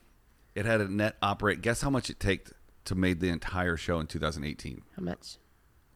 It 0.55 0.65
had 0.65 0.81
a 0.81 0.89
net 0.89 1.17
operate. 1.21 1.61
Guess 1.61 1.83
how 1.83 1.91
much 1.91 2.09
it 2.09 2.21
take 2.21 2.49
to 2.85 2.95
make 2.95 3.19
the 3.21 3.29
entire 3.29 3.77
show 3.77 3.99
in 3.99 4.07
2018? 4.07 4.83
How 4.97 5.03
much? 5.03 5.37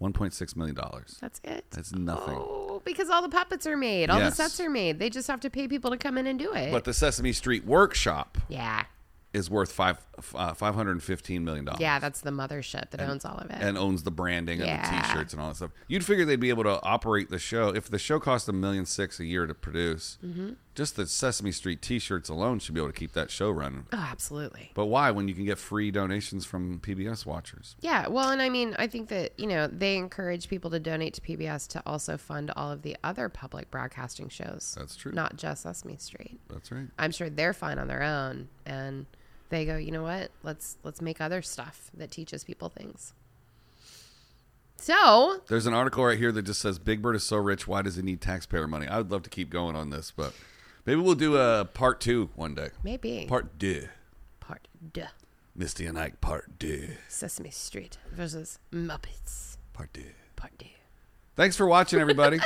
1.6 0.00 0.56
million 0.56 0.74
dollars. 0.74 1.18
That's 1.20 1.40
it. 1.44 1.64
That's 1.70 1.92
nothing. 1.92 2.36
Oh, 2.38 2.80
because 2.84 3.10
all 3.10 3.22
the 3.22 3.28
puppets 3.28 3.66
are 3.66 3.76
made, 3.76 4.08
all 4.10 4.18
Yes. 4.18 4.36
the 4.36 4.42
sets 4.44 4.60
are 4.60 4.70
made. 4.70 4.98
They 4.98 5.10
just 5.10 5.28
have 5.28 5.40
to 5.40 5.50
pay 5.50 5.68
people 5.68 5.90
to 5.90 5.96
come 5.96 6.16
in 6.16 6.26
and 6.26 6.38
do 6.38 6.52
it. 6.54 6.72
But 6.72 6.84
the 6.84 6.94
Sesame 6.94 7.32
Street 7.32 7.64
Workshop 7.66 8.38
yeah. 8.48 8.84
is 9.34 9.50
worth 9.50 9.70
five 9.72 9.98
uh, 10.34 10.54
515 10.54 11.44
million 11.44 11.64
dollars. 11.66 11.80
Yeah, 11.80 11.98
that's 11.98 12.22
the 12.22 12.30
mothership 12.30 12.90
that 12.90 13.00
owns 13.00 13.24
all 13.24 13.36
of 13.38 13.50
it. 13.50 13.58
and 13.60 13.76
owns 13.76 14.02
the 14.02 14.10
branding 14.10 14.60
and 14.60 14.68
the 14.68 14.72
Yeah. 14.72 15.02
T-shirts 15.02 15.32
and 15.34 15.42
all 15.42 15.48
that 15.48 15.56
stuff. 15.56 15.70
You'd 15.88 16.04
figure 16.04 16.24
they'd 16.24 16.40
be 16.40 16.48
able 16.50 16.64
to 16.64 16.80
operate 16.82 17.28
the 17.30 17.38
show 17.38 17.68
if 17.68 17.90
the 17.90 17.98
show 17.98 18.18
cost 18.18 18.48
a 18.48 18.52
million 18.52 18.86
six 18.86 19.20
a 19.20 19.24
year 19.24 19.46
to 19.46 19.54
produce. 19.54 20.16
Just 20.74 20.94
the 20.96 21.06
Sesame 21.06 21.50
Street 21.52 21.82
T-shirts 21.82 22.28
alone 22.28 22.60
should 22.60 22.74
be 22.74 22.80
able 22.80 22.92
to 22.92 22.98
keep 22.98 23.12
that 23.12 23.30
show 23.30 23.50
running. 23.50 23.86
oh, 23.92 24.08
absolutely. 24.10 24.70
But 24.74 24.86
why? 24.86 25.10
When 25.10 25.26
you 25.26 25.34
can 25.34 25.44
get 25.44 25.58
free 25.58 25.90
donations 25.90 26.46
from 26.46 26.78
PBS 26.78 27.26
watchers. 27.26 27.74
Yeah, 27.80 28.06
well, 28.08 28.30
and 28.30 28.40
I 28.40 28.48
mean, 28.48 28.76
I 28.78 28.86
think 28.86 29.08
that, 29.08 29.32
you 29.38 29.48
know, 29.48 29.66
they 29.66 29.96
encourage 29.96 30.48
people 30.48 30.70
to 30.70 30.78
donate 30.78 31.14
to 31.14 31.20
PBS 31.20 31.66
to 31.68 31.82
also 31.84 32.16
fund 32.16 32.52
all 32.56 32.70
of 32.70 32.82
the 32.82 32.96
other 33.02 33.28
public 33.28 33.70
broadcasting 33.70 34.28
shows. 34.28 34.76
That's 34.78 34.94
true. 34.94 35.12
Not 35.12 35.36
just 35.36 35.62
Sesame 35.62 35.96
Street. 35.96 36.40
That's 36.48 36.70
right. 36.70 36.86
I'm 36.98 37.10
sure 37.10 37.28
they're 37.28 37.52
fine 37.52 37.78
on 37.78 37.88
their 37.88 38.02
own 38.04 38.48
and 38.64 39.06
they 39.48 39.66
go, 39.66 39.76
"You 39.76 39.90
know 39.90 40.04
what? 40.04 40.30
Let's 40.44 40.78
let's 40.84 41.02
make 41.02 41.20
other 41.20 41.42
stuff 41.42 41.90
that 41.94 42.12
teaches 42.12 42.44
people 42.44 42.68
things." 42.68 43.12
So, 44.76 45.42
There's 45.48 45.66
an 45.66 45.74
article 45.74 46.04
right 46.06 46.16
here 46.16 46.32
that 46.32 46.42
just 46.42 46.60
says 46.60 46.78
Big 46.78 47.02
Bird 47.02 47.14
is 47.14 47.22
so 47.22 47.36
rich, 47.36 47.68
why 47.68 47.82
does 47.82 47.96
he 47.96 48.02
need 48.02 48.22
taxpayer 48.22 48.66
money? 48.66 48.86
I 48.86 48.96
would 48.96 49.10
love 49.10 49.22
to 49.24 49.30
keep 49.30 49.50
going 49.50 49.76
on 49.76 49.90
this, 49.90 50.10
but 50.10 50.32
maybe 50.90 51.00
we'll 51.00 51.14
do 51.14 51.36
a 51.36 51.64
part 51.64 52.00
two 52.00 52.30
one 52.34 52.54
day. 52.54 52.68
maybe 52.82 53.26
Part 53.28 53.58
deux. 53.58 53.88
part 54.40 54.66
duh. 54.92 55.06
Misty 55.54 55.86
and 55.86 55.98
Ike, 55.98 56.20
part 56.20 56.58
deux. 56.58 56.90
Sesame 57.08 57.50
Street 57.50 57.98
versus 58.12 58.58
Muppets. 58.72 59.56
Part 59.72 59.92
deux. 59.92 60.12
Part 60.36 60.58
two. 60.58 60.66
Thanks 61.36 61.56
for 61.56 61.66
watching, 61.66 61.98
everybody. 62.00 62.38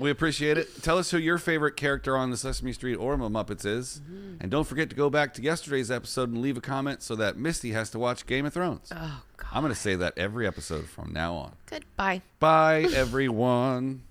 we 0.00 0.10
appreciate 0.10 0.58
it. 0.58 0.82
Tell 0.82 0.98
us 0.98 1.10
who 1.10 1.16
your 1.18 1.38
favorite 1.38 1.76
character 1.76 2.16
on 2.16 2.30
the 2.30 2.36
Sesame 2.36 2.72
Street 2.72 2.96
or 2.96 3.16
the 3.16 3.28
Muppets 3.28 3.64
is. 3.64 4.00
Mm-hmm. 4.04 4.36
And 4.40 4.50
don't 4.50 4.66
forget 4.66 4.90
to 4.90 4.96
go 4.96 5.08
back 5.10 5.32
to 5.34 5.42
yesterday's 5.42 5.90
episode 5.90 6.30
and 6.30 6.42
leave 6.42 6.56
a 6.56 6.60
comment 6.60 7.02
so 7.02 7.14
that 7.16 7.36
Misty 7.38 7.72
has 7.72 7.88
to 7.90 7.98
watch 7.98 8.26
Game 8.26 8.44
of 8.46 8.52
Thrones. 8.52 8.90
Oh 8.94 9.22
God. 9.36 9.48
I'm 9.52 9.62
going 9.62 9.72
to 9.74 9.78
say 9.80 9.94
that 9.96 10.14
every 10.18 10.46
episode 10.46 10.86
from 10.86 11.12
now 11.12 11.34
on. 11.34 11.52
Goodbye. 11.66 12.22
Bye, 12.40 12.88
everyone. 12.94 14.02